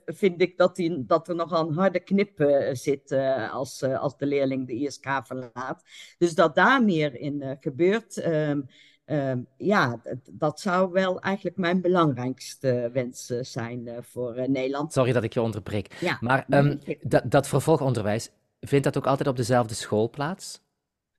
vind 0.07 0.41
ik 0.41 0.57
dat, 0.57 0.77
die, 0.77 1.05
dat 1.07 1.29
er 1.29 1.35
nogal 1.35 1.69
een 1.69 1.75
harde 1.75 2.01
knip 2.01 2.63
zit 2.73 3.13
als, 3.51 3.83
als 3.83 4.17
de 4.17 4.27
leerling 4.27 4.67
de 4.67 4.75
ISK 4.75 5.21
verlaat. 5.25 5.83
Dus 6.19 6.35
dat 6.35 6.55
daar 6.55 6.85
meer 6.85 7.15
in 7.15 7.57
gebeurt. 7.61 8.27
Um, 8.27 8.67
Ehm, 9.11 9.41
ja, 9.57 10.01
dat 10.31 10.61
zou 10.61 10.93
wel 10.93 11.21
eigenlijk 11.21 11.57
mijn 11.57 11.81
belangrijkste 11.81 12.91
wens 12.93 13.31
uh, 13.31 13.39
zijn 13.43 13.87
uh, 13.87 13.97
voor 14.01 14.39
uh, 14.39 14.47
Nederland. 14.47 14.93
Sorry 14.93 15.13
dat 15.13 15.23
ik 15.23 15.33
je 15.33 15.41
onderbreek. 15.41 15.97
Ja, 16.01 16.19
maar 16.21 16.47
um, 16.49 16.81
dat, 17.03 17.31
dat 17.31 17.49
vervolgonderwijs, 17.49 18.31
vindt 18.61 18.85
dat 18.85 18.97
ook 18.97 19.07
altijd 19.07 19.29
op 19.29 19.37
dezelfde 19.37 19.75
school 19.75 20.11
plaats? 20.11 20.61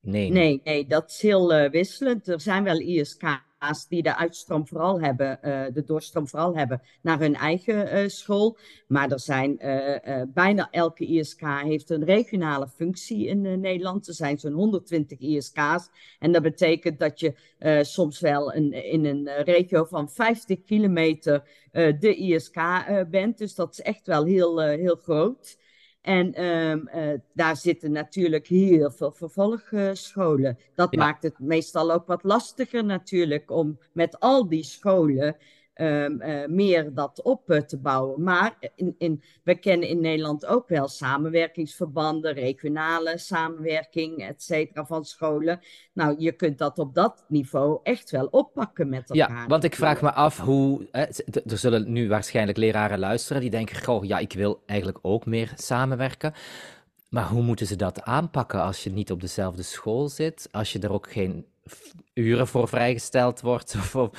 Nee. 0.01 0.31
Nee, 0.31 0.61
nee 0.63 0.87
dat 0.87 1.09
is 1.09 1.21
heel 1.21 1.69
wisselend. 1.69 2.27
Er 2.27 2.41
zijn 2.41 2.63
wel 2.63 2.79
ISK 2.79 3.23
die 3.89 4.03
de 4.03 4.15
uitstroom 4.15 4.67
vooral 4.67 5.01
hebben, 5.01 5.39
uh, 5.43 5.63
de 5.73 5.83
doorstroom 5.83 6.27
vooral 6.27 6.55
hebben 6.55 6.81
naar 7.01 7.19
hun 7.19 7.35
eigen 7.35 7.97
uh, 7.97 8.07
school. 8.07 8.57
Maar 8.87 9.11
er 9.11 9.19
zijn 9.19 9.65
uh, 9.65 10.21
bijna 10.27 10.67
elke 10.71 11.05
ISK 11.05 11.41
heeft 11.41 11.89
een 11.89 12.05
regionale 12.05 12.67
functie 12.67 13.27
in 13.27 13.59
Nederland. 13.59 14.07
Er 14.07 14.13
zijn 14.13 14.39
zo'n 14.39 14.53
120 14.53 15.19
ISK's. 15.19 15.89
En 16.19 16.31
dat 16.31 16.41
betekent 16.41 16.99
dat 16.99 17.19
je 17.19 17.33
soms 17.81 18.19
wel 18.19 18.53
in 18.53 19.05
een 19.05 19.29
regio 19.43 19.83
van 19.83 20.09
50 20.09 20.63
kilometer 20.63 21.43
de 21.71 22.15
ISK 22.15 22.55
bent. 23.09 23.37
Dus 23.37 23.55
dat 23.55 23.71
is 23.71 23.81
echt 23.81 24.07
wel 24.07 24.25
heel, 24.25 24.59
heel 24.59 24.95
groot. 24.95 25.57
En 26.01 26.45
um, 26.45 26.89
uh, 26.95 27.19
daar 27.33 27.55
zitten 27.55 27.91
natuurlijk 27.91 28.47
heel 28.47 28.91
veel 28.91 29.11
vervolgscholen. 29.11 30.57
Dat 30.75 30.95
maakt 30.95 31.23
het 31.23 31.39
meestal 31.39 31.91
ook 31.91 32.07
wat 32.07 32.23
lastiger 32.23 32.85
natuurlijk 32.85 33.51
om 33.51 33.79
met 33.91 34.19
al 34.19 34.47
die 34.47 34.63
scholen 34.63 35.35
ehm, 35.81 36.55
meer 36.55 36.93
dat 36.93 37.21
op 37.21 37.63
te 37.67 37.77
bouwen. 37.77 38.23
Maar 38.23 38.57
in, 38.75 38.95
in, 38.97 39.23
we 39.43 39.55
kennen 39.55 39.87
in 39.87 40.01
Nederland 40.01 40.45
ook 40.45 40.67
wel 40.67 40.87
samenwerkingsverbanden, 40.87 42.33
regionale 42.33 43.17
samenwerking, 43.17 44.27
et 44.27 44.43
cetera, 44.43 44.85
van 44.85 45.05
scholen. 45.05 45.59
Nou, 45.93 46.15
je 46.17 46.31
kunt 46.31 46.57
dat 46.57 46.79
op 46.79 46.93
dat 46.95 47.25
niveau 47.27 47.79
echt 47.83 48.11
wel 48.11 48.25
oppakken 48.25 48.89
met 48.89 49.09
elkaar. 49.09 49.37
Ja, 49.37 49.47
want 49.47 49.63
ik 49.63 49.75
vraag 49.75 50.01
me 50.01 50.11
af 50.11 50.39
hoe. 50.39 50.87
Hè, 50.91 51.03
er 51.45 51.57
zullen 51.57 51.91
nu 51.91 52.07
waarschijnlijk 52.07 52.57
leraren 52.57 52.99
luisteren 52.99 53.41
die 53.41 53.49
denken: 53.49 53.83
Goh, 53.83 54.03
ja, 54.03 54.17
ik 54.17 54.33
wil 54.33 54.63
eigenlijk 54.65 54.99
ook 55.01 55.25
meer 55.25 55.51
samenwerken. 55.55 56.33
Maar 57.09 57.27
hoe 57.27 57.43
moeten 57.43 57.67
ze 57.67 57.75
dat 57.75 58.01
aanpakken 58.01 58.61
als 58.61 58.83
je 58.83 58.91
niet 58.91 59.11
op 59.11 59.21
dezelfde 59.21 59.63
school 59.63 60.09
zit? 60.09 60.47
Als 60.51 60.73
je 60.73 60.79
er 60.79 60.91
ook 60.91 61.11
geen 61.11 61.45
uren 62.13 62.47
voor 62.47 62.67
vrijgesteld 62.67 63.41
wordt? 63.41 63.75
Of, 63.79 63.95
of 63.95 64.09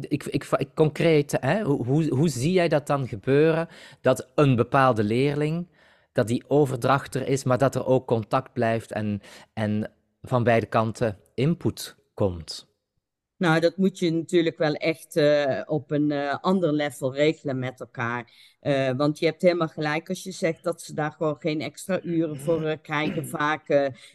ik, 0.00 0.24
ik, 0.24 0.44
ik, 0.56 0.68
concreet, 0.74 1.36
hè, 1.40 1.62
hoe, 1.62 2.08
hoe 2.08 2.28
zie 2.28 2.52
jij 2.52 2.68
dat 2.68 2.86
dan 2.86 3.08
gebeuren? 3.08 3.68
Dat 4.00 4.28
een 4.34 4.56
bepaalde 4.56 5.04
leerling, 5.04 5.68
dat 6.12 6.28
die 6.28 6.44
overdrachter 6.48 7.28
is, 7.28 7.44
maar 7.44 7.58
dat 7.58 7.74
er 7.74 7.86
ook 7.86 8.06
contact 8.06 8.52
blijft 8.52 8.92
en, 8.92 9.22
en 9.52 9.90
van 10.22 10.44
beide 10.44 10.66
kanten 10.66 11.18
input 11.34 11.96
komt? 12.14 12.69
Nou, 13.40 13.60
dat 13.60 13.76
moet 13.76 13.98
je 13.98 14.12
natuurlijk 14.12 14.58
wel 14.58 14.74
echt 14.74 15.16
uh, 15.16 15.60
op 15.66 15.90
een 15.90 16.10
uh, 16.10 16.36
ander 16.40 16.72
level 16.72 17.14
regelen 17.14 17.58
met 17.58 17.80
elkaar. 17.80 18.32
Uh, 18.62 18.90
want 18.96 19.18
je 19.18 19.26
hebt 19.26 19.42
helemaal 19.42 19.68
gelijk 19.68 20.08
als 20.08 20.22
je 20.22 20.32
zegt 20.32 20.64
dat 20.64 20.82
ze 20.82 20.94
daar 20.94 21.12
gewoon 21.12 21.36
geen 21.38 21.60
extra 21.60 22.00
uren 22.02 22.40
voor 22.40 22.78
krijgen. 22.78 23.26
Vaak, 23.26 23.68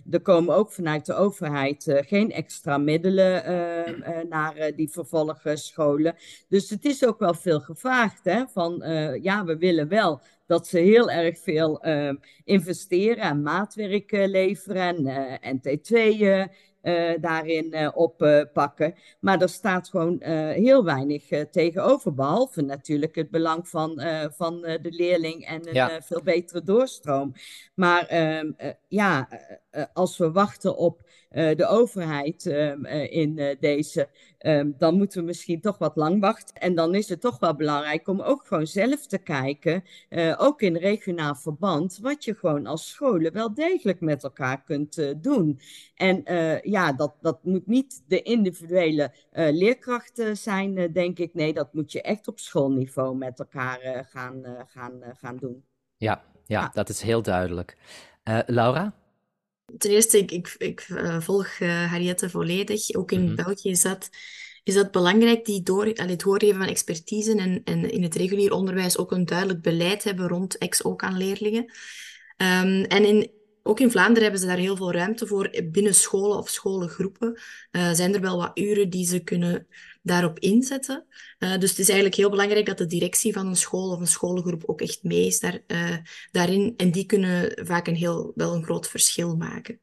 er 0.10 0.22
komen 0.22 0.56
ook 0.56 0.72
vanuit 0.72 1.06
de 1.06 1.14
overheid 1.14 2.04
geen 2.06 2.32
extra 2.32 2.78
middelen 2.78 3.44
naar 4.30 4.72
die 4.76 4.90
vervolgscholen. 4.90 6.16
Dus 6.48 6.70
het 6.70 6.86
is 6.86 7.06
ook 7.06 7.20
wel 7.20 7.34
veel 7.34 7.60
gevraagd. 7.60 8.24
Hè? 8.24 8.44
Van 8.48 8.84
ja, 9.22 9.46
we 9.46 9.58
willen 9.58 9.88
wel 9.88 10.22
dat 10.46 10.68
ze 10.68 10.80
heel 10.80 11.10
erg 11.10 11.40
veel 11.40 11.84
investeren 12.44 13.24
en 13.24 13.42
maatwerk 13.42 14.12
leveren 14.12 15.06
en, 15.06 15.42
en 15.42 15.62
T2 15.62 15.94
uh, 16.20 16.46
daarin 17.22 17.68
uh, 17.72 17.90
oppakken. 17.94 18.96
maar 19.20 19.42
er 19.42 19.50
staat 19.50 19.90
gewoon 19.90 20.16
uh, 20.20 20.50
heel 20.50 20.84
weinig 20.84 21.24
tegenover. 21.52 22.14
Behalve 22.14 22.62
natuurlijk 22.62 23.16
het 23.16 23.30
belang 23.30 23.68
van, 23.68 24.02
van 24.32 24.62
de 24.62 24.92
leerling 24.92 25.46
en 25.46 25.68
een 25.68 25.74
ja. 25.74 26.02
veel 26.02 26.22
betere 26.24 26.64
doorstroom. 26.64 27.34
Maar 27.74 28.06
ehm, 28.08 28.52
ja, 28.88 29.28
als 29.94 30.18
we 30.18 30.32
wachten 30.32 30.78
op 30.78 31.04
eh, 31.36 31.56
de 31.56 31.68
overheid 31.68 32.46
ehm, 32.46 32.86
eh, 32.86 33.12
in 33.12 33.38
eh, 33.38 33.56
deze, 33.60 34.10
ehm, 34.38 34.72
dan 34.78 34.96
moeten 34.98 35.20
we 35.20 35.26
misschien 35.26 35.62
toch 35.62 35.78
wat 35.78 35.96
lang 35.96 36.22
wachten. 36.22 36.56
En 36.56 36.76
dan 36.76 36.96
is 36.96 37.10
het 37.10 37.22
toch 37.22 37.40
wel 37.40 37.56
belangrijk 37.56 38.08
om 38.08 38.22
ook 38.22 38.46
gewoon 38.46 38.68
zelf 38.68 39.08
te 39.08 39.18
kijken, 39.18 39.84
ook 40.38 40.62
in 40.62 40.76
regionaal 40.76 41.36
verband, 41.36 42.00
wat 42.02 42.26
je 42.26 42.36
gewoon 42.36 42.66
als 42.66 42.90
scholen 42.90 43.34
wel 43.34 43.54
degelijk 43.54 44.00
met 44.00 44.24
elkaar 44.24 44.64
kunt 44.64 45.14
doen. 45.24 45.60
En 45.96 46.22
ja, 46.64 46.94
dat, 46.94 47.14
dat 47.22 47.44
moet 47.44 47.68
niet 47.68 48.04
de 48.08 48.22
individuele 48.22 49.12
leerkrachten 49.32 50.38
zijn, 50.38 50.92
denk 50.94 51.20
ik. 51.20 51.34
Nee, 51.34 51.54
dat 51.54 51.74
moet 51.74 51.92
je 51.92 52.02
echt 52.02 52.28
op 52.28 52.40
schoolniveau 52.40 53.18
met 53.18 53.40
elkaar 53.40 54.06
gaan, 54.10 54.44
gaan, 54.68 55.02
gaan 55.18 55.38
doen. 55.38 55.64
Ja, 55.98 56.24
ja, 56.46 56.70
dat 56.74 56.90
is 56.90 57.02
heel 57.02 57.22
duidelijk. 57.22 57.78
Laura? 58.46 58.94
Ten 59.78 59.92
eerste, 59.92 60.18
ik, 60.18 60.32
ik, 60.32 60.56
ik 60.58 60.88
uh, 60.90 61.22
volg 61.22 61.60
uh, 61.60 61.90
Harriette 61.90 62.30
volledig. 62.30 62.94
Ook 62.94 63.12
in 63.12 63.20
mm-hmm. 63.22 63.36
België 63.36 63.70
is 63.70 63.82
dat, 63.82 64.10
is 64.64 64.74
dat 64.74 64.92
belangrijk, 64.92 65.46
die 65.46 65.64
door, 65.64 65.94
allee, 65.94 66.12
het 66.12 66.20
doorgeven 66.20 66.58
van 66.58 66.68
expertise 66.68 67.36
en, 67.36 67.62
en 67.64 67.92
in 67.92 68.04
het 68.04 68.16
regulier 68.16 68.52
onderwijs 68.52 68.98
ook 68.98 69.12
een 69.12 69.26
duidelijk 69.26 69.62
beleid 69.62 70.04
hebben 70.04 70.28
rond 70.28 70.58
ex-ook-aan-leerlingen. 70.58 71.64
Um, 72.38 72.84
en 72.84 73.06
in, 73.06 73.32
ook 73.64 73.80
in 73.80 73.92
Vlaanderen 73.92 74.24
hebben 74.24 74.40
ze 74.40 74.48
daar 74.48 74.58
heel 74.58 74.76
veel 74.76 74.92
ruimte 74.92 75.28
voor. 75.28 75.64
Binnen 75.72 75.96
scholen 75.96 76.38
of 76.38 76.50
scholengroepen 76.50 77.40
uh, 77.72 77.92
zijn 77.92 78.14
er 78.14 78.22
wel 78.22 78.38
wat 78.38 78.58
uren 78.58 78.90
die 78.90 79.08
ze 79.08 79.20
kunnen 79.20 79.68
daarop 80.06 80.40
inzetten. 80.40 81.06
Uh, 81.40 81.58
dus 81.58 81.70
het 81.70 81.80
is 81.80 81.88
eigenlijk 81.88 82.18
heel 82.18 82.30
belangrijk 82.30 82.66
dat 82.66 82.78
de 82.78 82.86
directie 82.86 83.34
van 83.34 83.48
een 83.48 83.56
school 83.56 83.92
of 83.92 84.00
een 84.00 84.08
scholengroep 84.08 84.64
ook 84.66 84.82
echt 84.82 85.04
mee 85.04 85.26
is 85.26 85.40
daar, 85.40 85.60
uh, 85.68 85.98
daarin. 86.32 86.74
En 86.78 86.92
die 86.92 87.06
kunnen 87.06 87.66
vaak 87.66 87.88
een 87.88 87.96
heel, 87.96 88.32
wel 88.36 88.54
een 88.54 88.64
groot 88.64 88.88
verschil 88.88 89.36
maken. 89.36 89.80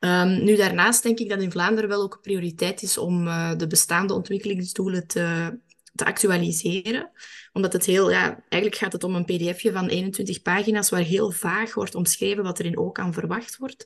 Um, 0.00 0.44
nu, 0.44 0.56
daarnaast 0.56 1.02
denk 1.02 1.18
ik 1.18 1.28
dat 1.28 1.42
in 1.42 1.50
Vlaanderen 1.50 1.88
wel 1.88 2.02
ook 2.02 2.18
prioriteit 2.22 2.82
is 2.82 2.98
om 2.98 3.26
uh, 3.26 3.56
de 3.56 3.66
bestaande 3.66 4.14
ontwikkelingsdoelen 4.14 5.06
te, 5.06 5.58
te 5.94 6.04
actualiseren. 6.04 7.10
Omdat 7.52 7.72
het 7.72 7.86
heel, 7.86 8.10
ja, 8.10 8.44
eigenlijk 8.48 8.82
gaat 8.82 8.92
het 8.92 9.04
om 9.04 9.14
een 9.14 9.24
pdfje 9.24 9.72
van 9.72 9.88
21 9.88 10.42
pagina's 10.42 10.90
waar 10.90 11.00
heel 11.00 11.30
vaag 11.30 11.74
wordt 11.74 11.94
omschreven 11.94 12.42
wat 12.42 12.58
er 12.58 12.64
in 12.64 12.78
ook 12.78 12.98
aan 12.98 13.12
verwacht 13.12 13.56
wordt. 13.56 13.84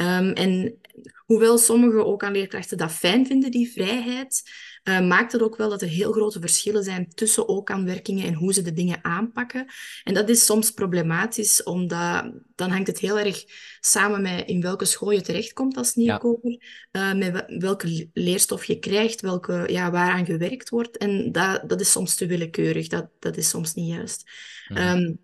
Um, 0.00 0.32
en 0.32 0.80
hoewel 1.26 1.58
sommige 1.58 2.04
ook 2.04 2.22
aan 2.22 2.32
leerkrachten 2.32 2.76
dat 2.76 2.92
fijn 2.92 3.26
vinden, 3.26 3.50
die 3.50 3.72
vrijheid, 3.72 4.42
uh, 4.88 5.00
maakt 5.00 5.32
het 5.32 5.42
ook 5.42 5.56
wel 5.56 5.68
dat 5.68 5.82
er 5.82 5.88
heel 5.88 6.12
grote 6.12 6.40
verschillen 6.40 6.84
zijn 6.84 7.08
tussen 7.14 7.48
ook-aanwerkingen 7.48 8.26
en 8.26 8.34
hoe 8.34 8.52
ze 8.52 8.62
de 8.62 8.72
dingen 8.72 9.04
aanpakken. 9.04 9.66
En 10.04 10.14
dat 10.14 10.28
is 10.28 10.44
soms 10.44 10.70
problematisch, 10.70 11.62
omdat 11.62 12.32
dan 12.54 12.70
hangt 12.70 12.86
het 12.86 12.98
heel 12.98 13.18
erg 13.18 13.44
samen 13.80 14.22
met 14.22 14.46
in 14.46 14.60
welke 14.60 14.84
school 14.84 15.10
je 15.10 15.20
terechtkomt 15.20 15.76
als 15.76 15.94
nieuwkomer, 15.94 16.58
ja. 16.90 17.14
uh, 17.14 17.18
met 17.18 17.44
welke 17.58 18.08
leerstof 18.12 18.64
je 18.64 18.78
krijgt, 18.78 19.20
welke, 19.20 19.64
ja, 19.66 19.90
waaraan 19.90 20.26
gewerkt 20.26 20.68
wordt. 20.68 20.96
En 20.96 21.32
dat, 21.32 21.68
dat 21.68 21.80
is 21.80 21.90
soms 21.90 22.14
te 22.14 22.26
willekeurig, 22.26 22.88
dat, 22.88 23.08
dat 23.18 23.36
is 23.36 23.48
soms 23.48 23.74
niet 23.74 23.88
juist. 23.88 24.30
Um, 24.68 25.18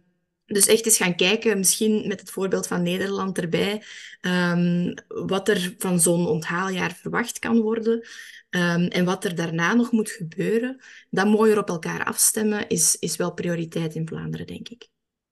dus 0.46 0.66
echt 0.66 0.84
eens 0.86 0.96
gaan 0.96 1.16
kijken, 1.16 1.58
misschien 1.58 2.08
met 2.08 2.20
het 2.20 2.30
voorbeeld 2.30 2.66
van 2.66 2.82
Nederland 2.82 3.38
erbij, 3.38 3.82
um, 4.20 4.94
wat 5.08 5.48
er 5.48 5.74
van 5.78 6.00
zo'n 6.00 6.26
onthaaljaar 6.26 6.94
verwacht 6.94 7.38
kan 7.38 7.60
worden. 7.60 8.06
Um, 8.50 8.86
en 8.88 9.04
wat 9.04 9.24
er 9.24 9.34
daarna 9.34 9.74
nog 9.74 9.92
moet 9.92 10.10
gebeuren, 10.10 10.80
dat 11.10 11.26
mooier 11.26 11.58
op 11.58 11.68
elkaar 11.68 12.04
afstemmen, 12.04 12.68
is, 12.68 12.96
is 12.98 13.16
wel 13.16 13.32
prioriteit 13.32 13.94
in 13.94 14.08
Vlaanderen, 14.08 14.46
denk 14.46 14.68
ik. 14.68 14.88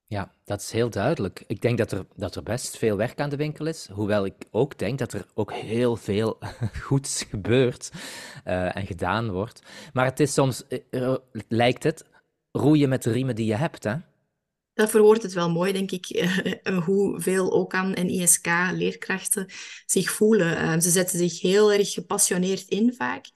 Ja, 0.06 0.32
dat 0.44 0.60
is 0.60 0.70
heel 0.70 0.90
duidelijk. 0.90 1.44
Ik 1.46 1.60
denk 1.60 1.78
dat 1.78 1.92
er, 1.92 2.06
dat 2.16 2.36
er 2.36 2.42
best 2.42 2.76
veel 2.76 2.96
werk 2.96 3.20
aan 3.20 3.30
de 3.30 3.36
winkel 3.36 3.66
is, 3.66 3.88
hoewel 3.92 4.24
ik 4.24 4.34
ook 4.50 4.78
denk 4.78 4.98
dat 4.98 5.12
er 5.12 5.26
ook 5.34 5.52
heel 5.52 5.96
veel 5.96 6.38
goeds 6.86 7.22
gebeurt 7.22 7.90
uh, 8.44 8.76
en 8.76 8.86
gedaan 8.86 9.30
wordt. 9.30 9.62
Maar 9.92 10.04
het 10.04 10.20
is 10.20 10.32
soms, 10.32 10.62
uh, 10.90 11.14
lijkt 11.48 11.82
het, 11.82 12.04
roeien 12.50 12.88
met 12.88 13.02
de 13.02 13.12
riemen 13.12 13.34
die 13.34 13.46
je 13.46 13.54
hebt, 13.54 13.84
hè? 13.84 13.94
Dat 14.74 14.90
verwoordt 14.90 15.22
het 15.22 15.32
wel 15.32 15.50
mooi, 15.50 15.72
denk 15.72 15.90
ik, 15.90 16.08
uh, 16.64 16.84
hoeveel 16.84 17.48
OCAN 17.48 17.94
en 17.94 18.08
ISK-leerkrachten 18.08 19.46
zich 19.86 20.10
voelen. 20.10 20.62
Uh, 20.62 20.80
ze 20.80 20.90
zetten 20.90 21.18
zich 21.18 21.40
heel 21.40 21.72
erg 21.72 21.92
gepassioneerd 21.92 22.68
in 22.68 22.94
vaak 22.94 23.26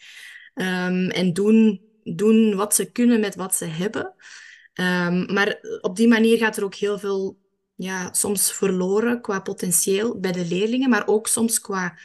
um, 0.55 1.11
en 1.11 1.33
doen, 1.33 1.81
doen 2.05 2.55
wat 2.55 2.75
ze 2.75 2.93
kunnen 2.93 3.21
met 3.21 3.35
wat 3.35 3.55
ze 3.55 3.65
hebben. 3.65 4.15
Um, 4.75 5.33
maar 5.33 5.59
op 5.81 5.97
die 5.97 6.09
manier 6.09 6.39
gaat 6.39 6.57
er 6.57 6.65
ook 6.65 6.75
heel 6.75 6.99
veel, 6.99 7.39
ja, 7.75 8.13
soms 8.13 8.53
verloren 8.53 9.21
qua 9.21 9.41
potentieel 9.41 10.21
bij 10.21 10.33
de 10.33 10.47
leerlingen, 10.47 10.91
maar 10.91 11.07
ook 11.07 11.27
soms 11.27 11.61
qua 11.61 11.99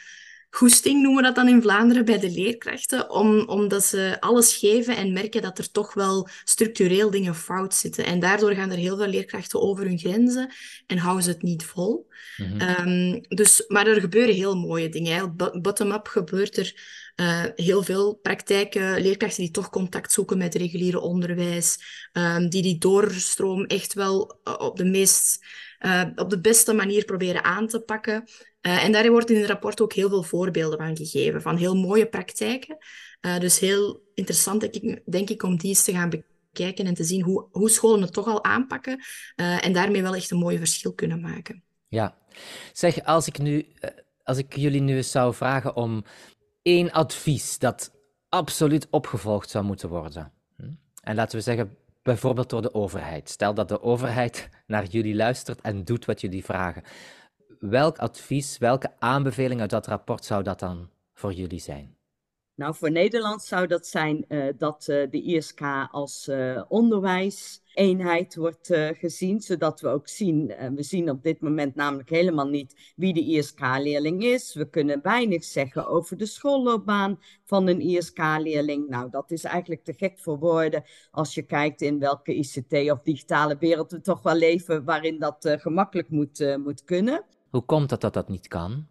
goesting 0.54 1.02
noemen 1.02 1.22
we 1.22 1.28
dat 1.28 1.34
dan 1.34 1.48
in 1.48 1.62
Vlaanderen 1.62 2.04
bij 2.04 2.18
de 2.18 2.30
leerkrachten, 2.30 3.10
om, 3.10 3.40
omdat 3.40 3.84
ze 3.84 4.16
alles 4.20 4.56
geven 4.56 4.96
en 4.96 5.12
merken 5.12 5.42
dat 5.42 5.58
er 5.58 5.70
toch 5.70 5.94
wel 5.94 6.28
structureel 6.44 7.10
dingen 7.10 7.34
fout 7.34 7.74
zitten. 7.74 8.04
En 8.04 8.20
daardoor 8.20 8.52
gaan 8.54 8.70
er 8.70 8.76
heel 8.76 8.96
veel 8.96 9.06
leerkrachten 9.06 9.60
over 9.60 9.84
hun 9.84 9.98
grenzen 9.98 10.52
en 10.86 10.98
houden 10.98 11.24
ze 11.24 11.30
het 11.30 11.42
niet 11.42 11.64
vol. 11.64 12.08
Mm 12.36 12.58
-hmm. 12.58 12.88
um, 12.88 13.20
dus, 13.28 13.64
maar 13.68 13.86
er 13.86 14.00
gebeuren 14.00 14.34
heel 14.34 14.56
mooie 14.56 14.88
dingen. 14.88 15.36
Bottom-up 15.36 16.06
gebeurt 16.06 16.56
er 16.56 16.74
uh, 17.16 17.44
heel 17.54 17.82
veel 17.82 18.14
praktijken, 18.14 19.00
leerkrachten 19.00 19.42
die 19.42 19.52
toch 19.52 19.70
contact 19.70 20.12
zoeken 20.12 20.38
met 20.38 20.54
reguliere 20.54 21.00
onderwijs, 21.00 21.78
um, 22.12 22.48
die 22.48 22.62
die 22.62 22.78
doorstroom 22.78 23.64
echt 23.64 23.94
wel 23.94 24.40
uh, 24.44 24.54
op 24.58 24.76
de 24.76 24.84
meest 24.84 25.46
uh, 25.80 26.02
op 26.14 26.30
de 26.30 26.40
beste 26.40 26.72
manier 26.72 27.04
proberen 27.04 27.44
aan 27.44 27.66
te 27.66 27.80
pakken. 27.80 28.24
Uh, 28.62 28.84
en 28.84 28.92
daar 28.92 29.10
wordt 29.10 29.30
in 29.30 29.36
het 29.36 29.48
rapport 29.48 29.80
ook 29.80 29.92
heel 29.92 30.08
veel 30.08 30.22
voorbeelden 30.22 30.78
van 30.78 30.96
gegeven, 30.96 31.42
van 31.42 31.56
heel 31.56 31.74
mooie 31.74 32.08
praktijken. 32.08 32.76
Uh, 33.20 33.38
dus 33.38 33.58
heel 33.58 34.02
interessant, 34.14 34.60
denk 34.60 34.74
ik, 34.74 35.02
denk 35.06 35.30
ik, 35.30 35.42
om 35.42 35.56
die 35.56 35.68
eens 35.68 35.84
te 35.84 35.92
gaan 35.92 36.10
bekijken 36.50 36.86
en 36.86 36.94
te 36.94 37.04
zien 37.04 37.22
hoe, 37.22 37.48
hoe 37.50 37.70
scholen 37.70 38.02
het 38.02 38.12
toch 38.12 38.26
al 38.26 38.44
aanpakken 38.44 39.00
uh, 39.36 39.64
en 39.64 39.72
daarmee 39.72 40.02
wel 40.02 40.14
echt 40.14 40.30
een 40.30 40.38
mooi 40.38 40.58
verschil 40.58 40.94
kunnen 40.94 41.20
maken. 41.20 41.62
Ja, 41.88 42.16
zeg, 42.72 43.04
als 43.04 43.26
ik, 43.26 43.38
nu, 43.38 43.66
als 44.22 44.38
ik 44.38 44.56
jullie 44.56 44.80
nu 44.80 45.02
zou 45.02 45.34
vragen 45.34 45.76
om 45.76 46.04
één 46.62 46.92
advies 46.92 47.58
dat 47.58 47.92
absoluut 48.28 48.86
opgevolgd 48.90 49.50
zou 49.50 49.64
moeten 49.64 49.88
worden. 49.88 50.32
Hm? 50.56 50.70
En 51.02 51.14
laten 51.14 51.36
we 51.36 51.44
zeggen, 51.44 51.76
bijvoorbeeld 52.02 52.50
door 52.50 52.62
de 52.62 52.74
overheid. 52.74 53.28
Stel 53.30 53.54
dat 53.54 53.68
de 53.68 53.82
overheid 53.82 54.48
naar 54.66 54.84
jullie 54.84 55.14
luistert 55.14 55.60
en 55.60 55.84
doet 55.84 56.04
wat 56.04 56.20
jullie 56.20 56.44
vragen 56.44 56.82
welk 57.62 57.98
advies, 57.98 58.58
welke 58.58 58.90
aanbeveling 58.98 59.60
uit 59.60 59.70
dat 59.70 59.86
rapport 59.86 60.24
zou 60.24 60.42
dat 60.42 60.58
dan 60.58 60.90
voor 61.14 61.32
jullie 61.32 61.60
zijn? 61.60 61.96
Nou, 62.54 62.74
voor 62.74 62.90
Nederland 62.90 63.42
zou 63.42 63.66
dat 63.66 63.86
zijn 63.86 64.24
uh, 64.28 64.44
dat 64.58 64.86
uh, 64.88 65.10
de 65.10 65.22
ISK 65.22 65.60
als 65.90 66.28
uh, 66.28 66.62
onderwijseenheid 66.68 68.34
wordt 68.36 68.66
gezien, 68.92 69.40
zodat 69.40 69.80
we 69.80 69.88
ook 69.88 70.08
zien, 70.08 70.46
we 70.74 70.82
zien 70.82 71.10
op 71.10 71.22
dit 71.22 71.40
moment 71.40 71.74
namelijk 71.74 72.10
helemaal 72.10 72.48
niet 72.48 72.92
wie 72.96 73.12
de 73.12 73.24
ISK-leerling 73.24 74.22
is. 74.22 74.54
We 74.54 74.70
kunnen 74.70 75.02
weinig 75.02 75.44
zeggen 75.44 75.86
over 75.86 76.16
de 76.16 76.26
schoolloopbaan 76.26 77.20
van 77.44 77.66
een 77.66 77.80
ISK-leerling. 77.80 78.88
Nou, 78.88 79.10
dat 79.10 79.30
is 79.30 79.44
eigenlijk 79.44 79.84
te 79.84 79.92
gek 79.92 80.18
voor 80.18 80.38
woorden 80.38 80.84
als 81.10 81.34
je 81.34 81.42
kijkt 81.42 81.80
in 81.80 81.98
welke 81.98 82.34
ICT 82.34 82.72
of 82.90 83.02
digitale 83.02 83.56
wereld 83.58 83.92
we 83.92 84.00
toch 84.00 84.22
wel 84.22 84.36
leven, 84.36 84.84
waarin 84.84 85.18
dat 85.18 85.56
gemakkelijk 85.58 86.10
moet, 86.10 86.56
moet 86.64 86.84
kunnen. 86.84 87.24
Hoe 87.52 87.64
komt 87.64 87.90
het 87.90 88.00
dat 88.00 88.14
dat 88.14 88.28
niet 88.28 88.48
kan? 88.48 88.86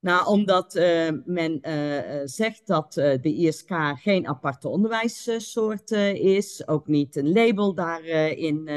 Nou, 0.00 0.26
omdat 0.26 0.76
uh, 0.76 1.08
men 1.24 1.60
uh, 1.62 2.20
zegt 2.24 2.66
dat 2.66 2.96
uh, 2.96 3.04
de 3.20 3.34
ISK 3.34 3.70
geen 3.94 4.26
aparte 4.26 4.68
onderwijssoort 4.68 5.90
is, 5.90 6.68
ook 6.68 6.86
niet 6.86 7.16
een 7.16 7.32
label 7.32 7.74
daarin 7.74 8.68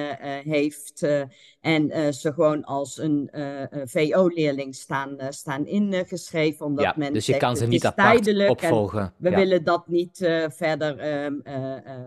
heeft 0.44 1.08
en 1.62 2.14
ze 2.14 2.34
gewoon 2.34 2.64
als 2.64 2.98
een 2.98 3.30
VO-leerling 3.86 4.76
staan, 4.76 5.18
staan 5.30 5.66
ingeschreven, 5.66 6.66
omdat 6.66 6.86
ja, 6.86 6.94
men 6.98 7.14
dus 7.14 7.26
je 7.26 7.32
zegt, 7.32 7.44
kan 7.44 7.58
ze 7.58 7.68
niet 7.68 7.86
apart 7.86 8.50
opvolgen. 8.50 9.14
we 9.18 9.30
ja. 9.30 9.36
willen 9.36 9.64
dat 9.64 9.88
niet 9.88 10.18
verder 10.50 10.98
ehm, 10.98 11.34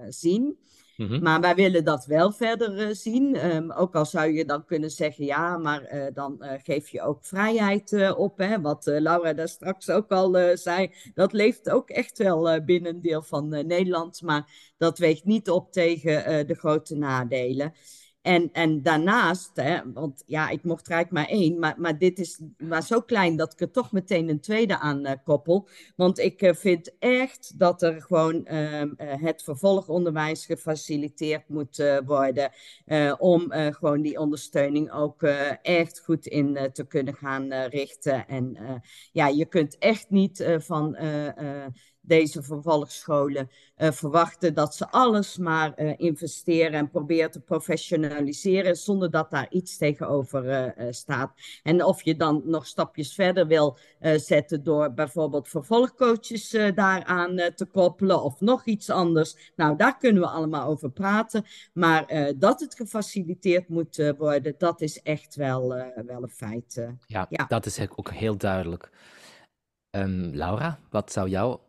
zien. 0.09 0.59
Mhm. 1.03 1.23
Maar 1.23 1.41
wij 1.41 1.55
willen 1.55 1.85
dat 1.85 2.07
wel 2.07 2.33
verder 2.33 2.89
uh, 2.89 2.95
zien. 2.95 3.55
Um, 3.55 3.73
ook 3.73 3.95
al 3.95 4.07
zou 4.07 4.33
je 4.33 4.45
dan 4.45 4.65
kunnen 4.65 4.91
zeggen, 4.91 5.25
ja, 5.25 5.59
maar 5.59 5.95
uh, 5.95 6.05
dan 6.15 6.37
uh, 6.41 6.53
geef 6.63 6.89
je 6.89 7.03
ook 7.03 7.25
vrijheid 7.25 8.15
op. 8.17 8.39
Hè? 8.39 8.61
Wat 8.61 8.87
Laura 8.87 9.33
daar 9.33 9.49
straks 9.49 9.91
ook 9.91 10.11
al 10.11 10.37
zei, 10.55 10.95
dat 11.15 11.33
leeft 11.33 11.71
ook 11.71 11.91
echt 11.91 12.19
wel 12.19 12.65
binnen 12.65 12.95
een 12.95 13.01
deel 13.01 13.23
van 13.23 13.49
Nederland. 13.49 14.23
Maar 14.23 14.73
dat 14.77 14.99
weegt 14.99 15.25
niet 15.25 15.51
op 15.51 15.73
tegen 15.73 16.47
de 16.47 16.55
grote 16.55 16.97
nadelen. 16.97 17.73
En, 18.23 18.53
en 18.53 18.83
daarnaast, 18.83 19.63
want 19.95 20.23
ja, 20.27 20.49
ik 20.49 20.65
mocht 20.65 20.87
er 20.87 20.93
eigenlijk 20.93 21.29
maar 21.29 21.39
één, 21.39 21.59
maar, 21.59 21.75
maar 21.79 21.99
dit 21.99 22.19
is 22.19 22.41
maar 22.59 22.83
zo 22.83 23.01
klein 23.01 23.37
dat 23.37 23.53
ik 23.53 23.61
er 23.61 23.71
toch 23.71 23.93
meteen 23.93 24.29
een 24.29 24.41
tweede 24.41 24.79
aan 24.79 25.07
uh, 25.07 25.13
koppel. 25.25 25.69
Want 25.97 26.19
ik 26.19 26.43
uh, 26.43 26.55
vind 26.55 26.99
echt 26.99 27.59
dat 27.59 27.83
er 27.83 28.03
gewoon 28.03 28.47
uh, 28.53 28.83
het 28.97 29.43
vervolgonderwijs 29.43 30.47
gefaciliteerd 30.47 31.49
moet 31.49 32.01
worden. 32.05 32.51
om 33.19 33.53
gewoon 33.53 34.03
die 34.03 34.19
ondersteuning 34.19 34.93
ook 34.93 35.23
echt 35.63 36.01
goed 36.01 36.27
in 36.27 36.71
te 36.73 36.87
kunnen 36.87 37.15
gaan 37.15 37.53
richten. 37.53 38.29
En 38.29 38.57
ja, 39.13 39.27
je 39.27 39.47
kunt 39.47 39.79
echt 39.79 40.11
niet 40.11 40.45
van 40.59 40.97
deze 42.03 42.43
vervolgsscholen 42.43 43.51
uh, 43.77 43.91
verwachten 43.91 44.55
dat 44.55 44.75
ze 44.75 44.91
alles 44.91 45.39
maar 45.39 45.73
uh, 45.77 45.93
investeren 45.97 46.73
en 46.73 46.91
proberen 46.91 47.31
te 47.31 47.41
professionaliseren 47.41 48.77
zonder 48.77 49.11
dat 49.11 49.31
daar 49.31 49.47
iets 49.51 49.77
tegenover 49.77 50.45
uh, 50.79 50.87
staat. 50.91 51.33
En 51.63 51.85
of 51.85 52.03
je 52.03 52.17
dan 52.17 52.43
nog 52.45 52.67
stapjes 52.67 53.15
verder 53.15 53.47
wil 53.47 53.79
zetten 54.17 54.63
door 54.63 54.93
bijvoorbeeld 54.93 55.49
vervolgcoaches 55.49 56.51
daaraan 56.75 57.37
te 57.55 57.67
koppelen 57.73 58.23
of 58.23 58.41
nog 58.41 58.65
iets 58.65 58.91
anders. 58.91 59.53
Nou, 59.57 59.77
daar 59.77 59.99
kunnen 59.99 60.23
we 60.23 60.29
allemaal 60.29 60.69
over 60.69 60.91
praten. 60.91 61.45
Maar 61.73 62.33
dat 62.37 62.61
het 62.61 62.75
gefaciliteerd 62.75 63.69
moet 63.69 64.13
worden, 64.19 64.55
dat 64.59 64.81
is 64.81 65.03
echt 65.03 65.35
wel, 65.35 65.69
wel 66.07 66.23
een 66.23 66.29
feit. 66.29 66.87
Ja, 67.07 67.27
ja, 67.31 67.45
dat 67.49 67.67
is 67.67 67.81
ook 67.97 68.11
heel 68.11 68.37
duidelijk. 68.37 68.91
Um, 69.91 70.35
Laura, 70.35 70.79
wat 70.91 71.13
zou 71.13 71.29
jouw 71.29 71.61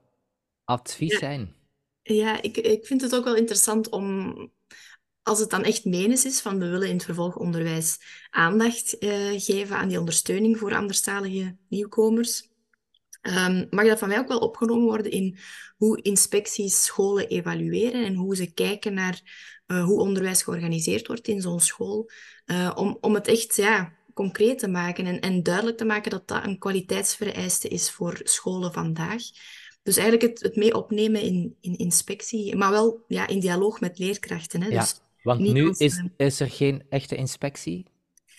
advies 0.66 1.18
zijn? 1.18 1.56
Ja, 2.02 2.42
ik, 2.42 2.58
ik 2.58 2.86
vind 2.86 3.02
het 3.02 3.16
ook 3.16 3.24
wel 3.24 3.36
interessant 3.36 3.90
om, 3.90 4.36
als 5.22 5.40
het 5.40 5.50
dan 5.50 5.64
echt 5.64 5.86
menens 5.86 6.26
is, 6.26 6.42
van 6.42 6.60
we 6.60 6.70
willen 6.70 6.88
in 6.88 6.94
het 6.94 7.04
vervolgonderwijs 7.04 8.00
aandacht 8.30 8.98
eh, 8.98 9.32
geven 9.36 9.78
aan 9.78 9.88
die 9.88 10.00
ondersteuning 10.00 10.58
voor 10.58 10.76
anderstalige 10.76 11.58
nieuwkomers, 11.70 12.50
ehm, 13.22 13.66
mag 13.70 13.86
dat 13.86 14.00
van 14.00 14.08
mij 14.08 14.20
ook 14.20 14.28
wel 14.28 14.40
opgenomen 14.40 14.86
worden 14.86 15.12
in 15.12 15.38
hoe 15.78 16.02
inspecties 16.02 16.84
scholen 16.84 17.28
evalueren 17.28 18.06
en 18.06 18.16
hoe 18.16 18.36
ze 18.36 18.54
kijken 18.54 18.94
naar 18.94 19.22
eh, 19.66 19.84
hoe 19.84 20.00
onderwijs 20.00 20.44
georganiseerd 20.44 21.08
wordt 21.08 21.28
in 21.28 21.42
zo'n 21.42 21.60
school, 21.60 22.10
eh, 22.46 22.72
om, 22.76 22.98
om 23.02 23.14
het 23.14 23.28
echt 23.28 23.56
ja, 23.56 23.94
concreet 24.14 24.60
te 24.60 24.68
maken 24.68 25.06
en, 25.06 25.20
en 25.20 25.44
duidelijk 25.44 25.78
te 25.78 25.86
maken 25.86 26.12
dat 26.12 26.28
dat 26.28 26.46
een 26.46 26.60
kwaliteitsvereiste 26.60 27.68
is 27.68 27.92
voor 27.92 28.20
scholen 28.24 28.74
vandaag. 28.74 29.22
Dus 29.84 29.98
eigenlijk 29.98 30.32
het, 30.32 30.44
het 30.44 30.56
mee 30.56 30.76
opnemen 30.76 31.22
in, 31.22 31.56
in 31.62 31.78
inspectie, 31.78 32.56
maar 32.56 32.72
wel 32.72 33.04
ja, 33.08 33.28
in 33.28 33.40
dialoog 33.40 33.80
met 33.80 34.00
leerkrachten. 34.00 34.62
Hè? 34.62 34.70
Ja, 34.70 34.80
Dus 34.80 35.02
want 35.22 35.40
nu 35.40 35.68
als, 35.68 35.78
is, 35.78 35.98
eh, 35.98 36.26
is 36.28 36.40
er 36.40 36.50
geen 36.50 36.84
echte 36.90 37.16
inspectie 37.16 37.86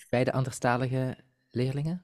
bij 0.09 0.23
de 0.23 0.31
anderstalige 0.31 1.17
leerlingen? 1.51 2.03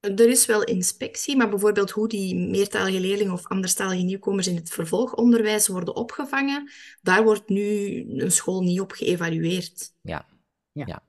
Er 0.00 0.28
is 0.28 0.46
wel 0.46 0.64
inspectie, 0.64 1.36
maar 1.36 1.48
bijvoorbeeld 1.48 1.90
hoe 1.90 2.08
die 2.08 2.36
meertalige 2.36 3.00
leerlingen 3.00 3.32
of 3.32 3.46
anderstalige 3.46 4.02
nieuwkomers 4.02 4.46
in 4.46 4.56
het 4.56 4.70
vervolgonderwijs 4.70 5.68
worden 5.68 5.96
opgevangen, 5.96 6.70
daar 7.02 7.24
wordt 7.24 7.48
nu 7.48 7.98
een 8.20 8.32
school 8.32 8.62
niet 8.62 8.80
op 8.80 8.92
geëvalueerd. 8.92 9.92
Ja, 10.00 10.26
Ja. 10.72 10.86
ja. 10.86 11.02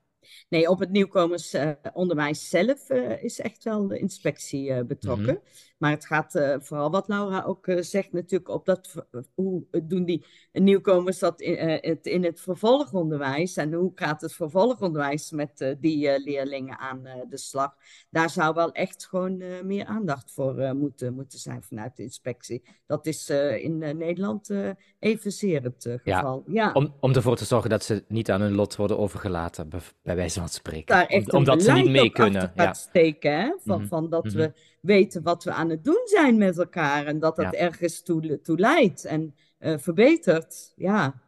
Nee, 0.48 0.68
op 0.68 0.78
het 0.78 0.90
nieuwkomersonderwijs 0.90 2.48
zelf 2.48 2.88
eh, 2.88 3.22
is 3.22 3.40
echt 3.40 3.64
wel 3.64 3.88
de 3.88 3.98
inspectie 3.98 4.72
eh, 4.72 4.84
betrokken. 4.84 5.24
Mhm. 5.34 5.42
Maar 5.76 5.90
het 5.90 6.06
gaat 6.06 6.34
eh, 6.34 6.56
vooral 6.58 6.90
wat 6.90 7.08
Laura 7.08 7.42
ook 7.42 7.66
eh, 7.66 7.82
zegt 7.82 8.12
natuurlijk 8.12 8.50
op 8.50 8.64
dat, 8.64 9.06
hoe 9.34 9.64
doen 9.82 10.04
die 10.04 10.24
nieuwkomers 10.52 11.18
dat 11.18 11.40
in, 11.40 11.56
eh, 11.56 11.90
het, 11.90 12.06
in 12.06 12.24
het 12.24 12.40
vervolgonderwijs 12.40 13.56
en 13.56 13.72
hoe 13.72 13.92
gaat 13.94 14.20
het 14.20 14.34
vervolgonderwijs 14.34 15.30
met 15.30 15.76
die 15.80 16.20
leerlingen 16.20 16.78
aan 16.78 17.02
de 17.28 17.38
slag. 17.38 17.74
Daar 18.10 18.30
zou 18.30 18.54
wel 18.54 18.72
echt 18.72 19.06
gewoon 19.06 19.42
meer 19.66 19.84
aandacht 19.84 20.32
voor 20.32 20.74
moeten, 20.76 21.14
moeten 21.14 21.38
zijn 21.38 21.62
vanuit 21.62 21.96
de 21.96 22.02
inspectie. 22.02 22.62
Dat 22.86 23.06
is 23.06 23.30
in 23.60 23.78
Nederland 23.78 24.50
evenzeer 24.98 25.62
het 25.62 26.00
Ja, 26.04 26.16
geval. 26.16 26.44
Ja. 26.46 26.72
Om, 26.72 26.94
om 27.00 27.12
ervoor 27.12 27.36
te 27.36 27.44
zorgen 27.44 27.70
dat 27.70 27.84
ze 27.84 28.04
niet 28.08 28.30
aan 28.30 28.40
hun 28.40 28.54
lot 28.54 28.76
worden 28.76 28.98
overgelaten, 28.98 29.68
bij, 30.02 30.16
wijze 30.16 30.38
van 30.38 30.48
spreken. 30.48 30.94
daar 30.96 31.06
Om- 31.08 31.16
echt 31.16 31.32
omdat 31.32 31.62
ze 31.62 31.72
niet 31.72 31.90
mee 31.90 32.10
kunnen. 32.10 32.52
Ja. 32.54 32.72
steken. 32.74 33.40
Hè? 33.40 33.54
Van, 33.64 33.78
Mhm, 33.78 33.88
van 33.88 34.10
dat 34.10 34.24
mhm. 34.24 34.36
we 34.36 34.52
weten 34.86 35.22
wat 35.22 35.44
we 35.44 35.52
aan 35.52 35.70
het 35.70 35.84
doen 35.84 36.02
zijn 36.04 36.38
met 36.38 36.58
elkaar 36.58 37.06
en 37.06 37.18
dat 37.18 37.36
dat 37.36 37.52
Ja. 37.52 37.58
ergens 37.58 38.02
toe, 38.02 38.40
toe 38.40 38.58
leidt 38.58 39.04
en 39.04 39.34
eh, 39.58 39.78
verbetert. 39.78 40.72
Ja. 40.76 41.22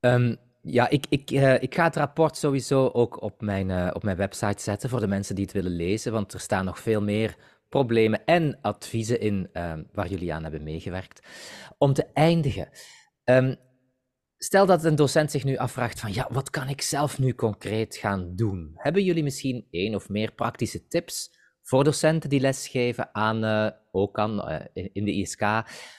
Ehm, 0.00 0.34
ja, 0.62 0.88
ik, 0.88 1.06
ik, 1.08 1.30
eh, 1.30 1.62
ik 1.62 1.74
ga 1.74 1.84
het 1.84 1.96
rapport 1.96 2.36
sowieso 2.36 2.88
ook 2.88 3.22
op 3.22 3.40
mijn, 3.40 3.70
eh, 3.70 3.90
op 3.92 4.02
mijn 4.02 4.16
website 4.16 4.62
zetten 4.62 4.88
voor 4.88 5.00
de 5.00 5.06
mensen 5.06 5.34
die 5.34 5.44
het 5.44 5.54
willen 5.54 5.76
lezen, 5.76 6.12
want 6.12 6.32
er 6.32 6.40
staan 6.40 6.64
nog 6.64 6.78
veel 6.80 7.02
meer 7.02 7.36
problemen 7.68 8.24
en 8.24 8.58
adviezen 8.60 9.20
in 9.20 9.48
ehm, 9.52 9.82
waar 9.92 10.08
jullie 10.08 10.34
aan 10.34 10.42
hebben 10.42 10.62
meegewerkt. 10.62 11.26
Om 11.78 11.92
te 11.92 12.06
eindigen, 12.12 12.68
ehm, 13.24 13.54
stel 14.36 14.66
dat 14.66 14.84
een 14.84 14.96
docent 14.96 15.30
zich 15.30 15.44
nu 15.44 15.56
afvraagt 15.56 16.00
van 16.00 16.12
ja, 16.12 16.28
wat 16.30 16.50
kan 16.50 16.68
ik 16.68 16.80
zelf 16.82 17.18
nu 17.18 17.34
concreet 17.34 17.96
gaan 17.96 18.36
doen? 18.36 18.72
Hebben 18.74 19.04
jullie 19.04 19.22
misschien 19.22 19.66
één 19.70 19.94
of 19.94 20.08
meer 20.08 20.32
praktische 20.32 20.86
tips 20.86 21.38
voor 21.70 21.84
docenten 21.84 22.30
die 22.30 22.40
lesgeven 22.40 23.14
aan, 23.14 23.44
eh, 23.44 23.70
ook 23.90 24.18
aan, 24.18 24.48
eh, 24.48 24.86
in 24.92 25.04
de 25.04 25.12
ISK? 25.12 25.40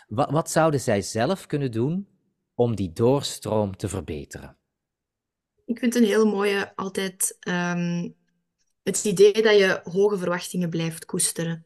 Wat, 0.08 0.32
wat 0.32 0.50
zouden 0.50 0.80
zij 0.80 1.02
zelf 1.02 1.46
kunnen 1.46 1.72
doen 1.72 2.08
om 2.56 2.76
die 2.76 2.94
doorstroom 2.94 3.78
te 3.78 3.88
verbeteren? 3.88 4.58
Ik 5.66 5.80
vind 5.80 5.96
een 5.96 6.04
heel 6.04 6.26
mooie 6.26 6.76
altijd 6.76 7.38
ehm, 7.40 8.10
het 8.84 9.06
idee 9.06 9.34
dat 9.34 9.58
je 9.58 9.82
hoge 9.84 10.18
verwachtingen 10.18 10.70
blijft 10.70 11.06
koesteren. 11.06 11.66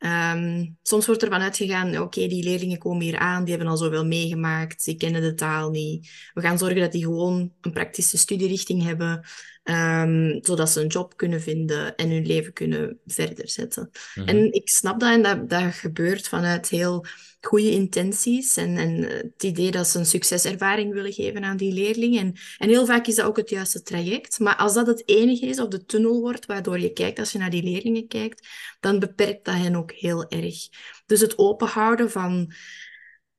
Ehm, 0.00 0.66
soms 0.82 1.06
wordt 1.06 1.22
ervan 1.22 1.40
uitgegaan, 1.40 1.98
oké, 1.98 2.26
die 2.26 2.44
leerlingen 2.44 2.78
komen 2.78 3.02
hier 3.02 3.18
aan, 3.18 3.44
die 3.44 3.54
hebben 3.54 3.70
al 3.70 3.76
zoveel 3.76 4.06
meegemaakt, 4.06 4.84
die 4.84 4.96
kennen 4.96 5.22
de 5.22 5.34
taal 5.34 5.70
niet. 5.70 6.10
We 6.34 6.40
gaan 6.40 6.58
zorgen 6.58 6.80
dat 6.80 6.92
die 6.92 7.02
gewoon 7.02 7.52
een 7.60 7.72
praktische 7.72 8.18
studierichting 8.18 8.82
hebben, 8.82 9.26
ehm, 9.62 10.38
zodat 10.42 10.70
ze 10.70 10.80
een 10.80 10.86
job 10.86 11.16
kunnen 11.16 11.40
vinden 11.40 11.94
en 11.96 12.10
hun 12.10 12.26
leven 12.26 12.52
kunnen 12.52 12.98
verder 13.06 13.48
zetten. 13.48 13.90
Mhm. 14.14 14.28
En 14.28 14.52
ik 14.52 14.68
snap 14.68 15.00
dat 15.00 15.12
en 15.12 15.22
dat, 15.22 15.48
dat 15.50 15.74
gebeurt 15.74 16.28
vanuit 16.28 16.68
heel 16.68 17.06
goede 17.40 17.70
intenties 17.70 18.56
en, 18.56 18.76
en 18.76 19.02
het 19.02 19.42
idee 19.42 19.70
dat 19.70 19.86
ze 19.86 19.98
een 19.98 20.06
succeservaring 20.06 20.92
willen 20.92 21.12
geven 21.12 21.44
aan 21.44 21.56
die 21.56 21.72
leerlingen. 21.72 22.20
En, 22.20 22.34
en 22.58 22.68
heel 22.68 22.86
vaak 22.86 23.06
is 23.06 23.14
dat 23.14 23.26
ook 23.26 23.36
het 23.36 23.50
juiste 23.50 23.82
traject. 23.82 24.38
Maar 24.38 24.56
als 24.56 24.74
dat 24.74 24.86
het 24.86 25.02
enige 25.08 25.46
is 25.46 25.60
of 25.60 25.68
de 25.68 25.84
tunnel 25.84 26.20
wordt 26.20 26.46
waardoor 26.46 26.78
je 26.78 26.92
kijkt 26.92 27.18
als 27.18 27.32
je 27.32 27.38
naar 27.38 27.50
die 27.50 27.62
leerlingen 27.62 28.06
kijkt, 28.06 28.48
dan 28.80 28.98
beperkt 28.98 29.44
dat 29.44 29.54
hen 29.54 29.76
ook 29.76 29.89
heel 29.92 30.28
erg. 30.28 30.68
Dus 31.06 31.20
het 31.20 31.38
openhouden 31.38 32.10
van, 32.10 32.52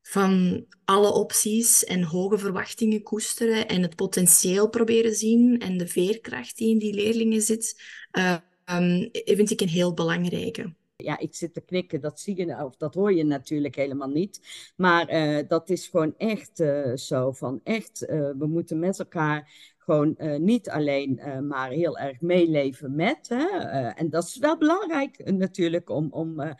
van 0.02 0.66
alle 0.86 1.14
opties 1.14 1.84
en 1.84 2.04
hoge 2.04 2.38
verwachtingen 2.38 3.04
koesteren 3.04 3.68
en 3.68 3.82
het 3.82 3.96
potentieel 3.96 4.70
proberen 4.70 5.16
zien 5.16 5.60
en 5.60 5.78
de 5.78 5.88
veerkracht 5.88 6.58
die 6.58 6.70
in 6.70 6.78
die 6.78 6.94
leerlingen 6.94 7.42
zit, 7.42 7.82
eh, 8.12 8.38
ehm, 8.66 9.10
vind 9.12 9.50
ik 9.50 9.62
een 9.62 9.68
heel 9.68 9.94
belangrijke. 9.94 10.76
Ja, 10.96 11.20
ik 11.20 11.36
zit 11.36 11.54
te 11.54 11.62
knikken, 11.62 12.02
dat 12.02 12.20
zie 12.20 12.38
je, 12.38 12.64
of 12.64 12.76
dat 12.76 12.94
hoor 12.94 13.14
je 13.14 13.24
natuurlijk 13.24 13.76
helemaal 13.76 14.10
niet. 14.10 14.40
Maar 14.76 15.14
uh, 15.14 15.48
dat 15.48 15.70
is 15.70 15.88
gewoon 15.88 16.14
echt 16.18 16.60
uh, 16.60 16.96
zo 16.96 17.32
van 17.32 17.60
echt, 17.64 18.00
we 18.38 18.48
moeten 18.48 18.80
met 18.80 19.00
elkaar 19.00 19.52
gewoon 19.84 20.17
niet 20.39 20.70
alleen 20.70 21.22
maar 21.48 21.70
heel 21.70 21.98
erg 21.98 22.22
meeleven 22.22 22.96
met. 22.96 23.30
Hè? 23.30 23.46
en 23.89 24.10
dat 24.10 24.24
is 24.24 24.38
wel 24.38 24.58
belangrijk 24.58 25.32
natuurlijk 25.32 25.89
om, 25.89 26.08
om 26.12 26.56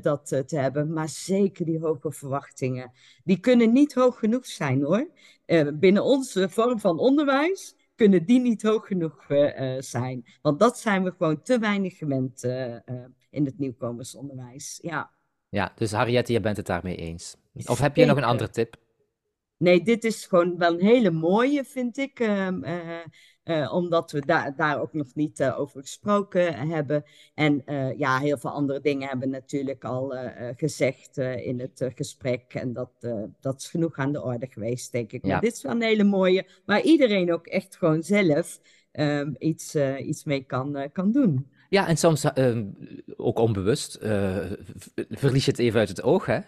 dat 0.00 0.26
te 0.26 0.56
hebben. 0.58 0.92
Maar 0.92 1.08
zeker 1.08 1.64
die 1.64 1.78
hoge 1.78 2.12
verwachtingen. 2.12 2.92
Die 3.24 3.38
kunnen 3.38 3.72
niet 3.72 3.94
hoog 3.94 4.18
genoeg 4.18 4.46
zijn 4.46 4.82
hoor. 4.82 5.10
binnen 5.74 6.04
onze 6.04 6.48
vorm 6.48 6.80
van 6.80 6.98
onderwijs 6.98 7.76
kunnen 7.94 8.26
die 8.26 8.40
niet 8.40 8.62
hoog 8.62 8.86
genoeg 8.86 9.26
zijn. 9.78 10.24
Want 10.42 10.58
dat 10.58 10.78
zijn 10.78 11.04
we 11.04 11.14
gewoon 11.18 11.42
te 11.42 11.58
weinig 11.58 11.96
gewend 11.96 12.42
in 13.30 13.44
het 13.44 13.58
nieuwkomersonderwijs. 13.58 14.78
Ja. 14.82 15.12
Ja, 15.48 15.72
dus 15.76 15.92
Harriette, 15.92 16.32
je 16.32 16.40
bent 16.40 16.56
het 16.56 16.66
daarmee 16.66 16.96
eens. 16.96 17.36
Of 17.64 17.78
heb 17.78 17.96
je 17.96 18.04
nog 18.04 18.16
een 18.16 18.24
andere 18.24 18.50
tip? 18.50 18.76
Nee, 19.64 19.82
dit 19.82 20.04
is 20.04 20.26
gewoon 20.26 20.58
wel 20.58 20.72
een 20.72 20.86
hele 20.86 21.10
mooie, 21.10 21.64
vind 21.64 21.98
ik. 21.98 22.20
Uh, 22.20 22.48
uh, 23.44 23.74
omdat 23.74 24.10
we 24.10 24.20
daar 24.26 24.56
daar 24.56 24.80
ook 24.80 24.92
nog 24.92 25.14
niet 25.14 25.40
uh, 25.40 25.60
over 25.60 25.80
gesproken 25.80 26.68
hebben. 26.68 27.04
En 27.34 27.62
ja, 27.96 28.18
heel 28.18 28.38
veel 28.38 28.50
andere 28.50 28.80
dingen 28.80 29.08
hebben 29.08 29.28
we 29.28 29.34
natuurlijk 29.34 29.84
al 29.84 30.14
gezegd 30.56 31.16
in 31.18 31.60
het 31.60 31.90
gesprek. 31.94 32.54
En 32.54 32.72
dat, 32.72 32.90
dat 33.40 33.60
is 33.60 33.68
genoeg 33.68 33.96
aan 33.96 34.12
de 34.12 34.22
orde 34.22 34.46
geweest, 34.46 34.92
denk 34.92 35.12
ik. 35.12 35.22
Maar 35.22 35.40
dit 35.40 35.52
is 35.52 35.62
wel 35.62 35.72
een 35.72 35.82
hele 35.82 36.04
mooie, 36.04 36.46
waar 36.64 36.82
iedereen 36.82 37.32
ook 37.32 37.46
echt 37.46 37.76
gewoon 37.76 38.02
zelf 38.02 38.60
ehm, 38.92 39.32
iets, 39.38 39.74
iets 39.98 40.24
mee 40.24 40.42
kan, 40.42 40.90
kan 40.92 41.12
doen. 41.12 41.50
Ja, 41.68 41.88
en 41.88 41.96
soms 41.96 42.24
uh, 42.24 42.58
ook 43.16 43.38
onbewust 43.38 43.98
verlies 45.10 45.44
je 45.44 45.50
het 45.50 45.60
even 45.60 45.80
uit 45.80 45.88
het 45.88 46.02
oog, 46.02 46.26
hè? 46.26 46.40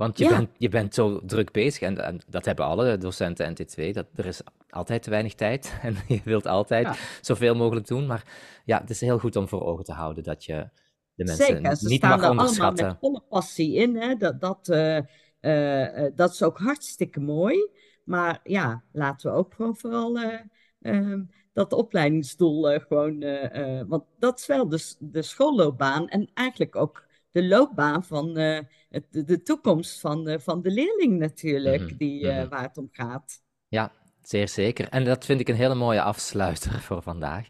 Want 0.00 0.18
je, 0.18 0.28
bent, 0.28 0.50
je 0.58 0.68
bent 0.68 0.94
zo 0.94 1.20
druk 1.24 1.52
bezig, 1.52 1.80
en, 1.80 2.04
en, 2.04 2.20
dat 2.28 2.44
hebben 2.44 2.64
alle 2.64 2.98
docenten 2.98 3.56
NT2, 3.56 3.90
dat, 3.90 4.06
er 4.14 4.26
is 4.26 4.40
altijd 4.70 5.02
te 5.02 5.10
weinig 5.10 5.34
tijd 5.34 5.74
en 5.82 5.96
je 6.08 6.20
wilt 6.24 6.46
altijd 6.46 6.98
zoveel 7.20 7.54
mogelijk 7.54 7.86
doen. 7.86 8.06
Maar 8.06 8.24
ja, 8.64 8.80
het 8.80 8.90
is 8.90 9.00
heel 9.00 9.18
goed 9.18 9.36
om 9.36 9.48
voor 9.48 9.62
ogen 9.62 9.84
te 9.84 9.92
houden 9.92 10.24
dat 10.24 10.44
je 10.44 10.68
de 11.14 11.24
mensen 11.24 11.46
Zeker, 11.46 11.76
ze 11.76 11.88
niet 11.88 11.98
staan 11.98 12.10
mag 12.10 12.22
er 12.22 12.30
onderschatten. 12.30 12.84
allemaal 12.84 13.00
met 13.00 13.00
volle 13.00 13.22
passie 13.28 13.74
in, 13.74 13.96
hè? 13.96 14.14
Dat, 14.14 14.40
dat, 14.40 14.68
uh, 15.40 16.06
dat 16.14 16.32
is 16.32 16.42
ook 16.42 16.58
hartstikke 16.58 17.20
mooi. 17.20 17.68
Maar 18.04 18.40
ja, 18.42 18.84
laten 18.92 19.30
we 19.30 19.36
ook 19.36 19.54
gewoon 19.54 19.76
vooral 19.76 20.18
ehm, 20.80 21.22
dat 21.52 21.72
opleidingsdoel 21.72 22.72
uh, 22.72 22.80
gewoon. 22.80 23.22
Uh, 23.22 23.82
want 23.86 24.04
dat 24.18 24.38
is 24.38 24.46
wel 24.46 24.68
de, 24.68 24.94
de 24.98 25.22
schoolloopbaan 25.22 26.08
en 26.08 26.30
eigenlijk 26.34 26.76
ook 26.76 27.06
de 27.30 27.44
loopbaan 27.44 28.04
van 28.04 28.38
het, 28.90 29.06
de 29.10 29.42
toekomst 29.42 30.00
van, 30.00 30.40
van 30.40 30.62
de 30.62 30.70
leerling 30.70 31.18
natuurlijk, 31.18 31.82
mhm, 31.82 31.96
die, 31.96 32.26
mhm. 32.26 32.48
waar 32.48 32.62
het 32.62 32.78
om 32.78 32.88
gaat. 32.90 33.42
Ja, 33.68 33.92
Zeer 34.22 34.48
zeker. 34.48 34.88
En 34.88 35.04
dat 35.04 35.24
vind 35.24 35.40
ik 35.40 35.48
een 35.48 35.54
hele 35.54 35.74
mooie 35.74 36.02
afsluiter 36.02 36.80
voor 36.86 37.02
vandaag. 37.02 37.46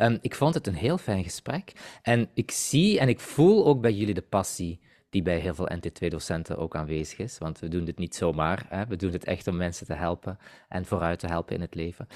Um, 0.00 0.18
ik 0.20 0.34
vond 0.34 0.54
het 0.54 0.66
een 0.66 0.74
heel 0.74 0.98
fijn 0.98 1.22
gesprek. 1.22 1.72
En 2.02 2.30
ik 2.34 2.50
zie 2.50 2.98
en 2.98 3.08
ik 3.08 3.20
voel 3.20 3.66
ook 3.66 3.80
bij 3.80 3.92
jullie 3.92 4.14
de 4.14 4.22
passie 4.22 4.80
die 5.12 5.22
bij 5.22 5.38
heel 5.38 5.54
veel 5.54 5.68
NT2-docenten 5.70 6.58
ook 6.58 6.76
aanwezig 6.76 7.18
is. 7.18 7.38
Want 7.38 7.58
we 7.58 7.68
doen 7.68 7.84
dit 7.84 7.98
niet 7.98 8.14
zomaar. 8.14 8.66
Hè? 8.68 8.86
We 8.86 8.96
doen 8.96 9.12
het 9.12 9.24
echt 9.24 9.46
om 9.46 9.56
mensen 9.56 9.86
te 9.86 9.94
helpen 9.94 10.38
en 10.68 10.84
vooruit 10.84 11.18
te 11.18 11.26
helpen 11.26 11.54
in 11.54 11.60
het 11.60 11.74
leven. 11.74 12.06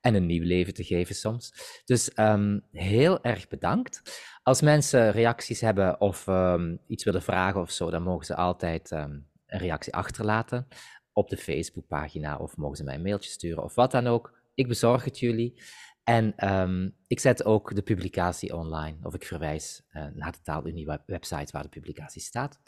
En 0.00 0.14
een 0.14 0.26
nieuw 0.26 0.44
leven 0.44 0.74
te 0.74 0.84
geven 0.84 1.14
soms. 1.14 1.52
Dus 1.84 2.10
um, 2.16 2.62
heel 2.70 3.22
erg 3.22 3.48
bedankt. 3.48 4.20
Als 4.42 4.60
mensen 4.60 5.10
reacties 5.10 5.60
hebben 5.60 6.00
of 6.00 6.26
um, 6.26 6.78
iets 6.86 7.04
willen 7.04 7.22
vragen 7.22 7.60
of 7.60 7.70
zo, 7.70 7.90
dan 7.90 8.02
mogen 8.02 8.26
ze 8.26 8.36
altijd 8.36 8.90
um, 8.90 9.28
een 9.46 9.58
reactie 9.58 9.94
achterlaten 9.94 10.66
op 11.12 11.28
de 11.28 11.36
Facebookpagina 11.36 12.36
of 12.36 12.56
mogen 12.56 12.76
ze 12.76 12.84
mij 12.84 12.94
een 12.94 13.02
mailtje 13.02 13.30
sturen 13.30 13.62
of 13.62 13.74
wat 13.74 13.90
dan 13.90 14.06
ook. 14.06 14.40
Ik 14.54 14.68
bezorg 14.68 15.04
het 15.04 15.18
jullie. 15.18 15.62
En 16.04 16.52
um, 16.52 16.96
ik 17.06 17.20
zet 17.20 17.44
ook 17.44 17.74
de 17.74 17.82
publicatie 17.82 18.56
online, 18.56 18.96
of 19.02 19.14
ik 19.14 19.24
verwijs 19.24 19.82
uh, 19.92 20.06
naar 20.14 20.32
de 20.32 20.40
Taalunie 20.42 20.86
website 21.06 21.52
waar 21.52 21.62
de 21.62 21.68
publicatie 21.68 22.22
staat. 22.22 22.60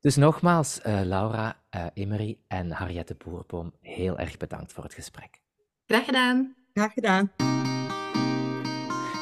Dus 0.00 0.16
nogmaals, 0.16 0.80
uh, 0.86 1.00
Laura, 1.00 1.62
uh, 1.76 1.86
Emery 1.94 2.38
en 2.48 2.70
Harriette 2.70 3.14
Boerboom, 3.14 3.74
heel 3.80 4.18
erg 4.18 4.36
bedankt 4.36 4.72
voor 4.72 4.84
het 4.84 4.94
gesprek. 4.94 5.40
Graag 5.86 6.04
gedaan. 6.04 6.56
Graag 6.72 6.92
gedaan. 6.92 7.32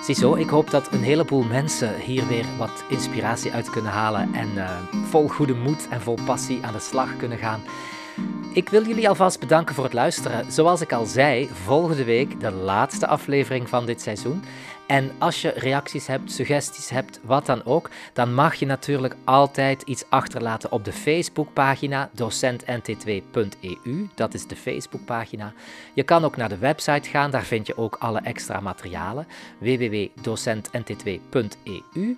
Ziezo, 0.05 0.35
ik 0.35 0.49
hoop 0.49 0.71
dat 0.71 0.93
een 0.93 1.03
heleboel 1.03 1.43
mensen 1.43 2.01
hier 2.01 2.27
weer 2.27 2.57
wat 2.59 2.85
inspiratie 2.89 3.53
uit 3.53 3.71
kunnen 3.71 3.93
halen 3.93 4.35
en 4.35 4.49
vol 4.89 5.29
goede 5.29 5.55
moed 5.55 5.89
en 5.89 6.01
vol 6.01 6.19
passie 6.25 6.63
aan 6.63 6.73
de 6.73 6.79
slag 6.79 7.17
kunnen 7.17 7.39
gaan. 7.39 7.61
Ik 8.53 8.69
wil 8.69 8.87
jullie 8.87 9.09
alvast 9.09 9.41
bedanken 9.41 9.75
voor 9.75 9.85
het 9.85 9.93
luisteren. 9.93 10.53
Zoals 10.53 10.81
ik 10.81 10.93
al 10.93 11.07
zei, 11.07 11.49
volgende 11.53 12.05
week 12.05 12.41
de 12.41 12.53
laatste 12.53 13.07
aflevering 13.07 13.69
van 13.69 13.87
dit 13.87 14.01
seizoen. 14.01 14.43
En 14.87 15.11
als 15.19 15.43
je 15.43 15.53
reacties 15.57 16.07
hebt, 16.07 16.33
suggesties 16.33 16.91
hebt, 16.91 17.21
wat 17.23 17.47
dan 17.47 17.65
ook, 17.65 17.91
dan 18.13 18.35
mag 18.35 18.55
je 18.55 18.67
natuurlijk 18.67 19.17
altijd 19.25 19.83
iets 19.83 20.05
achterlaten 20.09 20.73
op 20.73 20.85
de 20.85 20.93
Facebookpagina 20.93 22.11
docentnt2.eu. 22.15 24.09
Dat 24.15 24.35
is 24.35 24.47
de 24.47 24.57
Facebookpagina. 24.57 25.53
Je 25.95 26.03
kan 26.03 26.25
ook 26.25 26.37
naar 26.37 26.49
de 26.49 26.59
website 26.59 27.09
gaan, 27.09 27.31
daar 27.31 27.45
vind 27.45 27.67
je 27.67 27.77
ook 27.77 27.97
alle 27.99 28.21
extra 28.21 28.61
materialen. 28.61 29.27
www.docentnt2.eu. 29.59 32.17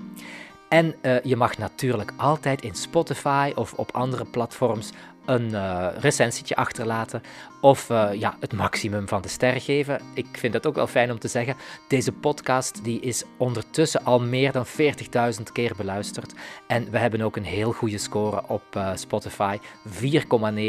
En 0.69 0.95
uh, 1.03 1.23
je 1.23 1.37
mag 1.37 1.59
natuurlijk 1.59 2.13
altijd 2.17 2.63
in 2.63 2.75
Spotify 2.75 3.53
of 3.55 3.73
op 3.73 3.91
andere 3.93 4.25
platforms 4.25 4.91
een 5.29 5.49
uh, 5.49 5.87
recensietje 5.99 6.57
achterlaten 6.57 7.23
of 7.61 7.91
uh, 7.91 8.09
ja, 8.13 8.37
het 8.41 8.53
maximum 8.53 9.09
van 9.09 9.23
de 9.23 9.29
sterren 9.29 9.61
geven. 9.61 10.01
Ik 10.15 10.27
vind 10.33 10.55
het 10.55 10.67
ook 10.67 10.75
wel 10.75 10.87
fijn 10.87 11.11
om 11.11 11.19
te 11.19 11.29
zeggen, 11.29 11.57
deze 11.89 12.13
podcast 12.13 12.85
die 12.85 13.01
is 13.01 13.25
ondertussen 13.37 14.05
al 14.05 14.21
meer 14.21 14.53
dan 14.53 14.67
40.000 14.67 15.43
keer 15.53 15.73
beluisterd. 15.77 16.35
En 16.67 16.91
we 16.91 16.99
hebben 16.99 17.21
ook 17.21 17.37
een 17.37 17.45
heel 17.45 17.73
goede 17.73 17.99
score 17.99 18.43
op 18.49 18.63
uh, 18.77 18.91
Spotify, 18.95 19.59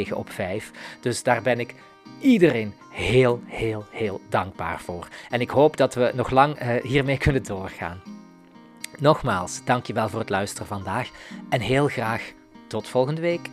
4,9 0.08 0.14
op 0.14 0.30
5. 0.30 0.72
Dus 1.02 1.24
daar 1.24 1.42
ben 1.42 1.60
ik 1.60 1.76
iedereen 2.22 2.74
heel, 2.90 3.42
heel, 3.46 3.86
heel 3.90 4.22
dankbaar 4.30 4.80
voor. 4.82 5.08
En 5.30 5.42
ik 5.42 5.50
hoop 5.50 5.78
dat 5.78 5.94
we 5.94 6.12
nog 6.16 6.30
lang 6.30 6.82
hiermee 6.82 7.18
kunnen 7.26 7.44
doorgaan. 7.44 8.02
Nogmaals, 8.98 9.62
dankjewel 9.66 10.10
voor 10.10 10.20
het 10.20 10.30
luisteren 10.30 10.68
vandaag 10.68 11.10
en 11.50 11.62
heel 11.62 11.88
graag 11.88 12.34
tot 12.68 12.88
volgende 12.88 13.22
week. 13.22 13.50